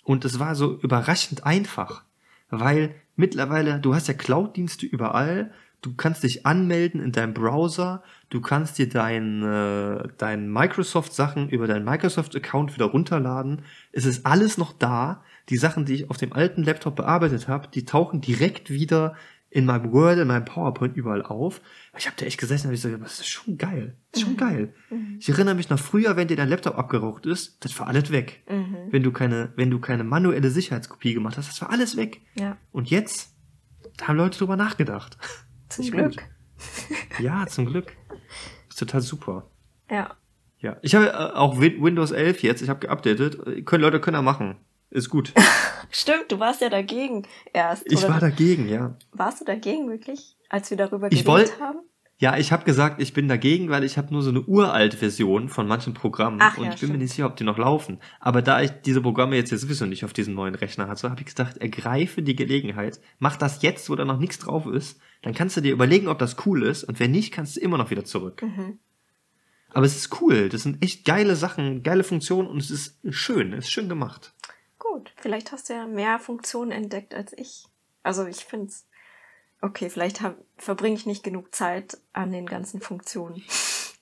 [0.06, 2.06] und es war so überraschend einfach,
[2.50, 5.52] weil mittlerweile du hast ja Cloud-Dienste überall
[5.86, 11.68] du kannst dich anmelden in deinem Browser, du kannst dir dein, äh, dein Microsoft-Sachen über
[11.68, 13.62] deinen Microsoft-Account wieder runterladen.
[13.92, 15.24] Es ist alles noch da.
[15.50, 19.16] Die Sachen, die ich auf dem alten Laptop bearbeitet habe, die tauchen direkt wieder
[19.52, 21.62] in meinem Word, in meinem PowerPoint überall auf.
[21.96, 23.96] Ich habe da echt gesessen und ich so, das ist schon geil.
[24.12, 24.38] Das ist schon mhm.
[24.38, 24.74] geil.
[24.90, 25.18] Mhm.
[25.20, 28.44] Ich erinnere mich noch früher, wenn dir dein Laptop abgeraucht ist, das war alles weg.
[28.50, 28.88] Mhm.
[28.90, 32.22] Wenn du keine, wenn du keine manuelle Sicherheitskopie gemacht hast, das war alles weg.
[32.34, 32.58] Ja.
[32.72, 33.36] Und jetzt
[33.98, 35.18] da haben Leute drüber nachgedacht.
[35.76, 36.16] Zum Glück.
[37.20, 37.96] Ja, zum Glück.
[38.70, 39.50] Ist total super.
[39.90, 40.16] Ja.
[40.60, 40.78] Ja.
[40.82, 43.66] Ich habe äh, auch Windows 11 jetzt, ich habe geupdatet.
[43.66, 44.58] Können Leute können er machen.
[44.90, 45.34] Ist gut.
[45.92, 47.24] Stimmt, du warst ja dagegen
[47.54, 47.84] erst.
[47.92, 48.98] Ich war dagegen, ja.
[49.12, 51.80] Warst du dagegen wirklich, als wir darüber geredet wollt, haben?
[52.18, 55.50] Ja, ich habe gesagt, ich bin dagegen, weil ich habe nur so eine uralte Version
[55.50, 56.92] von manchen Programmen Ach, und ja, ich bin stimmt.
[56.94, 58.00] mir nicht sicher, ob die noch laufen.
[58.22, 61.20] Aber da ich diese Programme jetzt ja sowieso nicht auf diesem neuen Rechner hatte, habe
[61.20, 65.34] ich gedacht, ergreife die Gelegenheit, mach das jetzt, wo da noch nichts drauf ist, dann
[65.34, 67.90] kannst du dir überlegen, ob das cool ist und wenn nicht, kannst du immer noch
[67.90, 68.44] wieder zurück.
[68.44, 68.78] Mhm.
[69.70, 73.52] Aber es ist cool, das sind echt geile Sachen, geile Funktionen und es ist schön,
[73.52, 74.36] es ist schön gemacht.
[74.78, 77.66] Gut, vielleicht hast du ja mehr Funktionen entdeckt als ich.
[78.04, 78.86] Also ich finde es
[79.62, 80.22] okay, vielleicht
[80.58, 83.44] verbringe ich nicht genug Zeit an den ganzen Funktionen.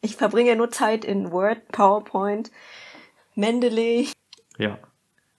[0.01, 2.51] Ich verbringe nur Zeit in Word, PowerPoint,
[3.33, 4.09] Mendeley.
[4.57, 4.77] Ja.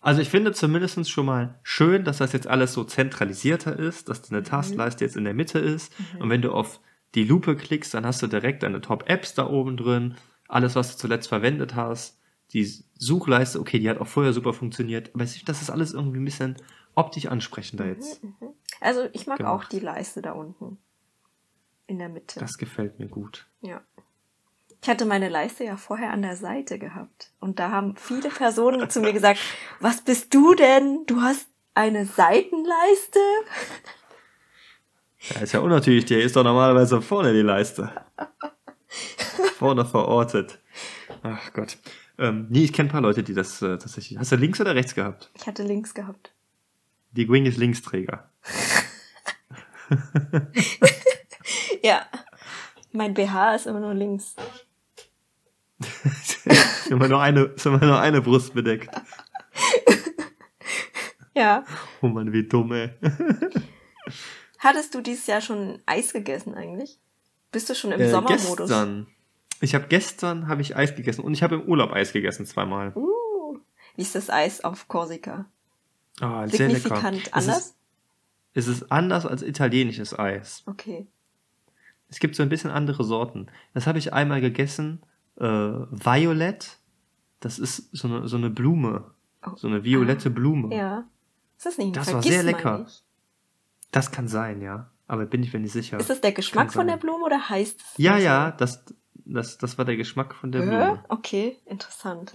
[0.05, 4.21] Also ich finde zumindest schon mal schön, dass das jetzt alles so zentralisierter ist, dass
[4.21, 4.45] deine mhm.
[4.45, 5.99] Taskleiste jetzt in der Mitte ist.
[5.99, 6.21] Mhm.
[6.21, 6.79] Und wenn du auf
[7.15, 10.99] die Lupe klickst, dann hast du direkt deine Top-Apps da oben drin, alles, was du
[10.99, 12.21] zuletzt verwendet hast.
[12.53, 16.25] Die Suchleiste, okay, die hat auch vorher super funktioniert, aber das ist alles irgendwie ein
[16.27, 16.57] bisschen
[16.95, 18.23] optisch ansprechender jetzt.
[18.23, 18.49] Mhm, mhm.
[18.83, 19.55] Also ich mag gemacht.
[19.55, 20.77] auch die Leiste da unten.
[21.87, 22.41] In der Mitte.
[22.41, 23.47] Das gefällt mir gut.
[23.63, 23.83] Ja.
[24.85, 27.31] Ich hatte meine Leiste ja vorher an der Seite gehabt.
[27.41, 29.41] Und da haben viele Personen zu mir gesagt,
[29.81, 31.07] was bist du denn?
[31.07, 33.19] Du hast eine Seitenleiste?
[35.21, 37.91] Ja, ist ja unnatürlich, der ist doch normalerweise vorne die Leiste.
[39.57, 40.59] vorne verortet.
[41.23, 41.79] Ach Gott.
[42.19, 44.19] Ähm, nee, ich kenne ein paar Leute, die das äh, tatsächlich.
[44.19, 45.31] Hast du links oder rechts gehabt?
[45.33, 46.35] Ich hatte links gehabt.
[47.13, 48.29] Die Gwing ist Linksträger.
[51.83, 52.05] ja.
[52.93, 54.37] Mein BH ist immer nur links.
[56.05, 56.47] Ist,
[56.91, 58.89] immer nur eine, ist immer nur eine Brust bedeckt.
[61.35, 61.65] ja.
[62.01, 62.91] Oh Mann, wie dumm, ey.
[64.59, 66.99] Hattest du dieses Jahr schon Eis gegessen eigentlich?
[67.53, 68.69] Bist du schon im äh, Sommermodus?
[68.69, 69.07] Gestern.
[69.61, 72.93] Ich habe gestern habe ich Eis gegessen und ich habe im Urlaub Eis gegessen zweimal.
[72.95, 73.59] Uh,
[73.97, 75.47] wie ist das Eis auf Korsika?
[76.21, 76.97] Ah, sehr lecker.
[77.03, 77.27] anders?
[77.33, 77.77] Es ist,
[78.55, 80.63] es ist anders als italienisches Eis.
[80.67, 81.07] Okay.
[82.09, 83.49] Es gibt so ein bisschen andere Sorten.
[83.73, 85.03] Das habe ich einmal gegessen.
[85.37, 86.79] Äh, Violet.
[87.41, 89.11] Das ist so eine, so eine Blume.
[89.45, 89.51] Oh.
[89.57, 90.75] So eine violette ah, Blume.
[90.75, 91.05] Ja.
[91.57, 92.87] Ist das nicht ein Das war sehr lecker.
[93.91, 94.91] Das kann sein, ja.
[95.07, 95.99] Aber bin ich mir nicht sicher.
[95.99, 97.99] Ist das der Geschmack von der Blume oder heißt es?
[97.99, 98.85] Ja, ja, das,
[99.25, 100.67] das, das war der Geschmack von der äh?
[100.67, 101.05] Blume.
[101.09, 102.33] Okay, interessant.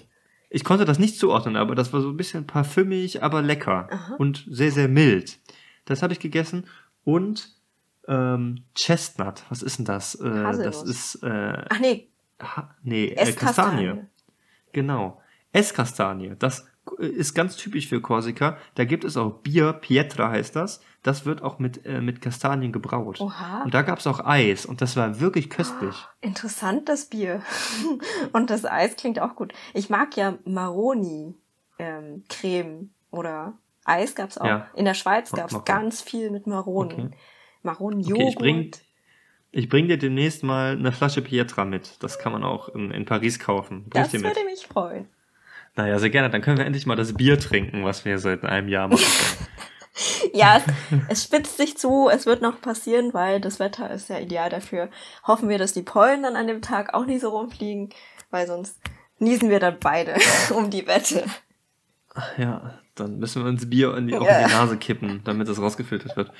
[0.50, 4.16] Ich konnte das nicht zuordnen, aber das war so ein bisschen parfümig, aber lecker Aha.
[4.16, 5.40] und sehr, sehr mild.
[5.86, 6.66] Das habe ich gegessen
[7.04, 7.56] und
[8.08, 9.44] ähm, Chestnut.
[9.50, 10.16] Was ist denn das?
[10.16, 12.10] Äh, das ist äh, Ach nee.
[12.42, 14.06] Ha nee, äh, Kastanie.
[14.72, 15.22] Genau.
[15.52, 16.36] Esskastanie.
[16.38, 16.68] Das
[16.98, 18.58] ist ganz typisch für Korsika.
[18.76, 20.82] Da gibt es auch Bier, Pietra heißt das.
[21.04, 23.22] Das wird auch mit, äh, mit Kastanien gebraut.
[23.22, 23.64] Oha.
[23.64, 25.96] Und da gab es auch Eis und das war wirklich köstlich.
[25.96, 27.42] Oh, interessant, das Bier.
[28.34, 29.54] und das Eis klingt auch gut.
[29.74, 31.36] Ich mag ja Maroni
[31.78, 34.46] ähm, Creme oder Eis gab es auch.
[34.46, 34.68] Ja.
[34.76, 36.92] In der Schweiz gab es ganz viel mit Maronen.
[36.92, 37.18] Okay.
[37.64, 38.38] Maronenjoghurt.
[38.38, 38.72] Okay,
[39.52, 42.02] ich bring, dir demnächst mal eine Flasche Pietra mit.
[42.04, 43.90] Das kann man auch in, in Paris kaufen.
[43.90, 45.10] Bring das würde mich freuen.
[45.76, 46.30] Naja, sehr gerne.
[46.30, 49.04] Dann können wir endlich mal das Bier trinken, was wir seit einem Jahr machen.
[50.34, 50.64] ja, es,
[51.08, 54.90] es, spitzt sich zu, es wird noch passieren, weil das Wetter ist ja ideal dafür.
[55.26, 57.90] Hoffen wir, dass die Pollen dann an dem Tag auch nicht so rumfliegen,
[58.30, 58.80] weil sonst
[59.18, 60.16] niesen wir dann beide
[60.56, 61.26] um die Wette.
[62.38, 65.60] Ja, dann müssen wir uns Bier in die, auch in die Nase kippen, damit das
[65.60, 66.32] rausgefiltert wird.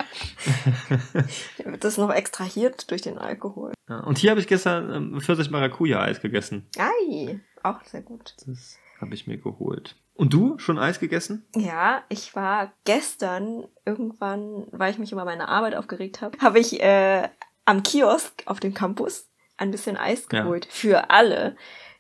[1.64, 3.74] wird das noch extrahiert durch den Alkohol.
[3.88, 6.68] Ja, und hier habe ich gestern ähm, Pfirsich Maracuja Eis gegessen.
[6.78, 8.36] Ei, auch sehr gut.
[8.46, 9.96] Das habe ich mir geholt.
[10.14, 11.48] Und du, schon Eis gegessen?
[11.56, 16.82] Ja, ich war gestern irgendwann, weil ich mich über meine Arbeit aufgeregt habe, habe ich
[16.82, 17.30] äh,
[17.64, 20.66] am Kiosk auf dem Campus ein bisschen Eis geholt.
[20.66, 20.72] Ja.
[20.72, 21.56] Für alle,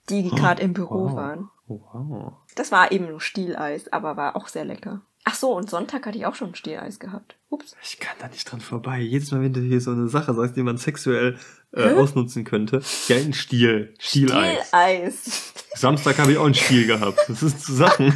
[0.10, 1.16] die gerade oh, im Büro wow.
[1.16, 1.50] waren.
[1.70, 2.34] Wow.
[2.56, 5.02] Das war eben nur Stieleis, aber war auch sehr lecker.
[5.24, 7.36] Ach so, und Sonntag hatte ich auch schon Stieleis gehabt.
[7.50, 7.76] Ups.
[7.84, 9.00] Ich kann da nicht dran vorbei.
[9.00, 11.38] Jedes Mal, wenn du hier so eine Sache sagst, die man sexuell
[11.72, 12.82] äh, ausnutzen könnte.
[13.08, 13.94] Ja, ein Stiel.
[14.00, 14.68] Stieleis.
[14.68, 15.54] Stieleis.
[15.76, 17.20] Samstag habe ich auch einen Stiel gehabt.
[17.28, 18.14] Das ist zu Sachen.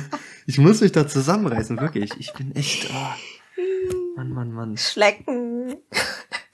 [0.48, 2.12] Ich muss mich da zusammenreißen, wirklich.
[2.18, 2.90] Ich bin echt.
[2.90, 4.16] Oh.
[4.16, 4.78] Mann, Mann, Mann.
[4.78, 5.76] Schlecken.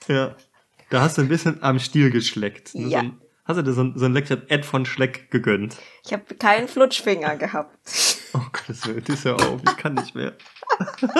[0.08, 0.36] Ja.
[0.90, 2.74] Da hast du ein bisschen am Stiel geschleckt.
[2.74, 2.88] Ja.
[2.88, 3.20] So ein,
[3.50, 5.76] hast du dir so ein, so ein leckeres Ed von Schleck gegönnt?
[6.04, 7.76] Ich habe keinen Flutschfinger gehabt.
[8.32, 9.60] Oh Gott, das ja auf.
[9.64, 10.34] Ich kann nicht mehr.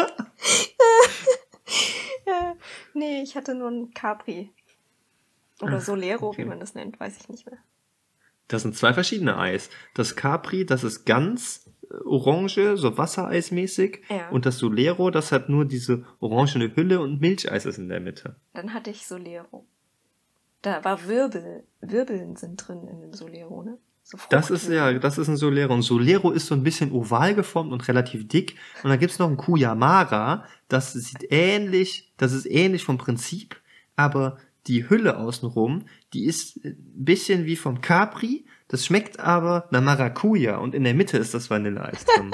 [2.94, 4.52] nee, ich hatte nur ein Capri.
[5.60, 6.42] Oder Solero, okay.
[6.42, 7.58] wie man das nennt, weiß ich nicht mehr.
[8.46, 9.70] Das sind zwei verschiedene Eis.
[9.94, 14.02] Das Capri, das ist ganz äh, orange, so Wassereismäßig.
[14.08, 14.28] Ja.
[14.30, 18.36] Und das Solero, das hat nur diese orangene Hülle und Milcheis ist in der Mitte.
[18.54, 19.66] Dann hatte ich Solero.
[20.62, 21.64] Da war Wirbel.
[21.80, 23.78] Wirbeln sind drin in dem Solero, ne?
[24.02, 25.72] So das ist ja, das ist ein Solero.
[25.72, 28.56] Und Solero ist so ein bisschen oval geformt und relativ dick.
[28.82, 30.44] Und dann gibt's noch ein Kuyamara.
[30.68, 33.60] Das sieht ähnlich, das ist ähnlich vom Prinzip,
[33.96, 39.80] aber die Hülle außenrum, die ist ein bisschen wie vom Capri, das schmeckt aber nach
[39.80, 42.32] Maracuja und in der Mitte ist das Vanilleeis drin.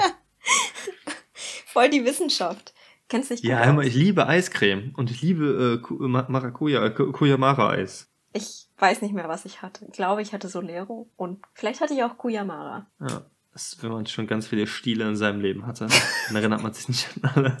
[1.67, 2.73] Voll die Wissenschaft.
[3.07, 8.09] Kennst du dich Ja, hör ich liebe Eiscreme und ich liebe äh, Maracuja, äh, Kuyamara-Eis.
[8.33, 9.85] Ich weiß nicht mehr, was ich hatte.
[9.85, 12.87] Ich glaube, ich hatte Solero und vielleicht hatte ich auch Kuyamara.
[12.99, 15.87] Ja, das, wenn man schon ganz viele Stile in seinem Leben hatte,
[16.27, 17.57] dann erinnert man sich nicht an alle.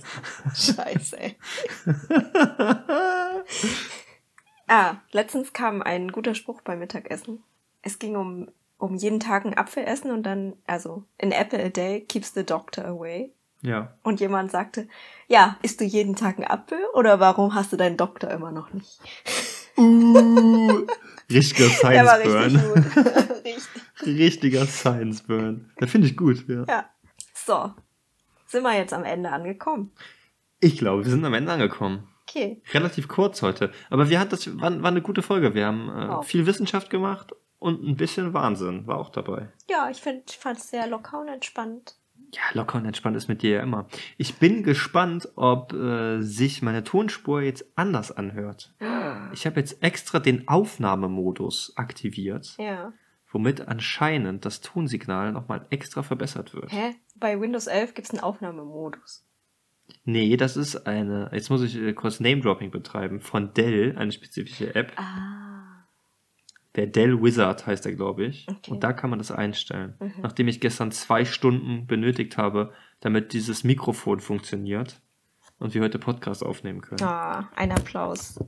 [0.53, 1.37] Scheiße, ey.
[4.67, 7.41] Ah, letztens kam ein guter Spruch beim Mittagessen.
[7.81, 11.69] Es ging um, um jeden Tag einen Apfel essen und dann, also, an apple a
[11.69, 13.31] day keeps the doctor away.
[13.61, 13.93] Ja.
[14.03, 14.87] Und jemand sagte,
[15.27, 18.73] ja, isst du jeden Tag einen Apfel oder warum hast du deinen Doktor immer noch
[18.73, 18.99] nicht?
[19.77, 20.85] Uh,
[21.31, 22.55] richtiger Science Burn.
[22.55, 24.19] Richtig richtig.
[24.19, 25.71] Richtiger Science Burn.
[25.77, 26.65] Das finde ich gut, ja.
[26.67, 26.89] Ja.
[27.33, 27.73] So.
[28.47, 29.91] Sind wir jetzt am Ende angekommen?
[30.59, 32.07] Ich glaube, wir sind am Ende angekommen.
[32.23, 32.61] Okay.
[32.73, 33.71] Relativ kurz heute.
[33.89, 35.53] Aber wir hatten das war, war eine gute Folge.
[35.53, 36.25] Wir haben äh, wow.
[36.25, 39.49] viel Wissenschaft gemacht und ein bisschen Wahnsinn war auch dabei.
[39.69, 41.95] Ja, ich finde, ich fand es sehr locker und entspannt.
[42.37, 43.87] Ja, locker und entspannt ist mit dir ja immer.
[44.17, 48.73] Ich bin gespannt, ob äh, sich meine Tonspur jetzt anders anhört.
[49.33, 52.55] Ich habe jetzt extra den Aufnahmemodus aktiviert.
[52.59, 52.93] Ja.
[53.29, 56.71] Womit anscheinend das Tonsignal nochmal extra verbessert wird.
[56.71, 56.95] Hä?
[57.15, 59.25] Bei Windows 11 gibt es einen Aufnahmemodus.
[60.03, 64.75] Nee, das ist eine, jetzt muss ich äh, kurz Name-Dropping betreiben, von Dell, eine spezifische
[64.75, 64.91] App.
[64.97, 65.46] Ah.
[66.77, 68.45] Der Dell Wizard heißt er, glaube ich.
[68.47, 68.71] Okay.
[68.71, 69.95] Und da kann man das einstellen.
[69.99, 70.13] Mhm.
[70.21, 75.01] Nachdem ich gestern zwei Stunden benötigt habe, damit dieses Mikrofon funktioniert
[75.57, 77.01] und wir heute Podcast aufnehmen können.
[77.01, 78.39] Ah, ein Applaus.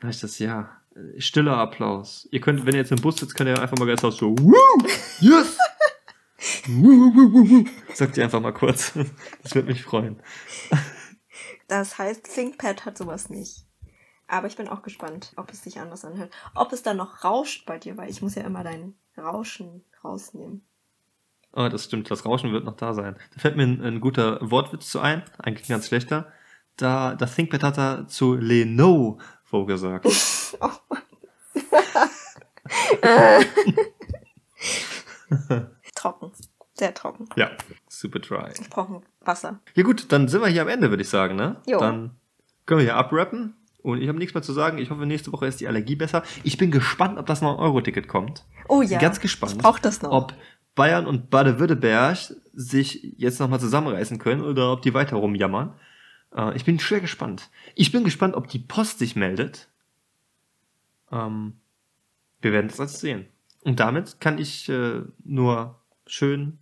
[0.00, 0.70] Da ich das, ja.
[1.18, 2.26] Stiller Applaus.
[2.32, 4.34] Ihr könnt, wenn ihr jetzt im Bus sitzt, könnt ihr einfach mal ganz laut so,
[4.38, 4.54] Woo!
[5.20, 5.58] Yes!
[7.94, 8.94] Sagt ihr einfach mal kurz.
[9.42, 10.22] Das würde mich freuen.
[11.68, 13.66] Das heißt, ThinkPad hat sowas nicht.
[14.30, 16.32] Aber ich bin auch gespannt, ob es sich anders anhört.
[16.54, 20.64] Ob es dann noch rauscht bei dir, weil ich muss ja immer dein Rauschen rausnehmen.
[21.52, 22.08] Oh, das stimmt.
[22.10, 23.16] Das Rauschen wird noch da sein.
[23.34, 25.24] Da fällt mir ein, ein guter Wortwitz zu ein.
[25.38, 26.32] Eigentlich ein ganz schlechter.
[26.76, 29.18] Da, das ThinkPad hat er zu Lenovo
[29.66, 30.06] gesagt.
[30.60, 30.70] oh
[35.94, 36.32] trocken.
[36.74, 37.28] Sehr trocken.
[37.36, 37.50] Ja,
[37.88, 38.52] super dry.
[38.58, 39.58] Ich brauche Wasser.
[39.74, 41.56] Ja gut, dann sind wir hier am Ende, würde ich sagen, ne?
[41.66, 41.80] Jo.
[41.80, 42.16] Dann
[42.64, 43.56] können wir hier abrappen.
[43.82, 44.78] Und ich habe nichts mehr zu sagen.
[44.78, 46.22] Ich hoffe, nächste Woche ist die Allergie besser.
[46.44, 48.44] Ich bin gespannt, ob das 9-Euro-Ticket kommt.
[48.68, 48.98] Oh ja.
[48.98, 49.52] Ganz gespannt.
[49.52, 50.12] Ich brauche das noch.
[50.12, 50.34] Ob
[50.74, 52.18] Bayern und Baden-Württemberg
[52.52, 55.74] sich jetzt nochmal zusammenreißen können oder ob die weiter rumjammern.
[56.34, 57.50] Äh, ich bin schwer gespannt.
[57.74, 59.68] Ich bin gespannt, ob die Post sich meldet.
[61.10, 61.54] Ähm,
[62.40, 63.26] wir werden das alles sehen.
[63.62, 66.58] Und damit kann ich äh, nur schön,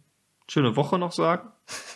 [0.49, 1.51] schöne Woche noch sagen.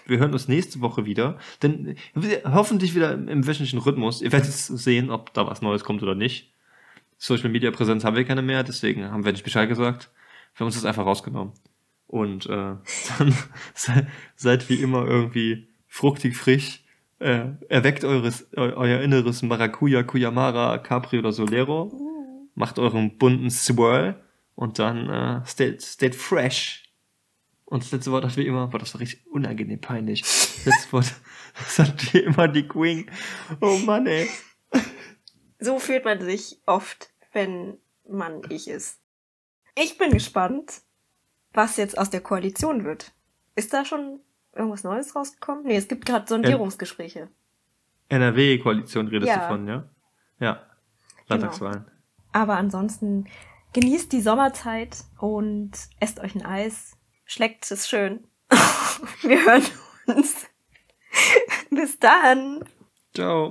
[0.06, 1.38] Wir hören uns nächste Woche wieder.
[1.62, 1.96] Denn
[2.44, 4.20] hoffentlich wieder im wöchentlichen Rhythmus.
[4.20, 6.52] Ihr werdet sehen, ob da was Neues kommt oder nicht.
[7.18, 10.10] Social Media Präsenz haben wir keine mehr, deswegen haben wir nicht Bescheid gesagt.
[10.54, 11.52] Wir haben uns das einfach rausgenommen.
[12.08, 12.48] Und äh,
[13.18, 13.34] dann
[13.74, 16.80] seid, seid wie immer irgendwie fruchtig frisch.
[17.20, 21.92] Äh, erweckt eures, eu, euer inneres Maracuja, Cuyamara, Capri oder Solero.
[22.54, 24.20] Macht euren bunten Swirl
[24.56, 26.81] und dann äh, steht, steht fresh.
[27.72, 30.20] Und das letzte Wort hat wie immer, boah, das war richtig unangenehm peinlich.
[30.20, 31.14] Das letzte Wort,
[31.54, 33.10] das hat wie immer die Queen.
[33.62, 34.28] Oh Mann, ey.
[35.58, 39.00] So fühlt man sich oft, wenn man ich ist.
[39.74, 40.82] Ich bin gespannt,
[41.54, 43.12] was jetzt aus der Koalition wird.
[43.56, 44.20] Ist da schon
[44.54, 45.64] irgendwas Neues rausgekommen?
[45.64, 47.30] Nee, es gibt gerade Sondierungsgespräche.
[48.10, 49.38] NRW-Koalition redest Ja.
[49.38, 49.88] du von, ja?
[50.40, 50.62] Ja.
[51.26, 51.86] Landtagswahlen.
[52.32, 53.28] Aber ansonsten
[53.72, 55.70] genießt die Sommerzeit und
[56.00, 56.98] esst euch ein Eis.
[57.24, 58.26] Schleckt es schön.
[59.22, 59.66] Wir hören
[60.06, 60.46] uns.
[61.70, 62.64] Bis dann.
[63.14, 63.50] Ciao.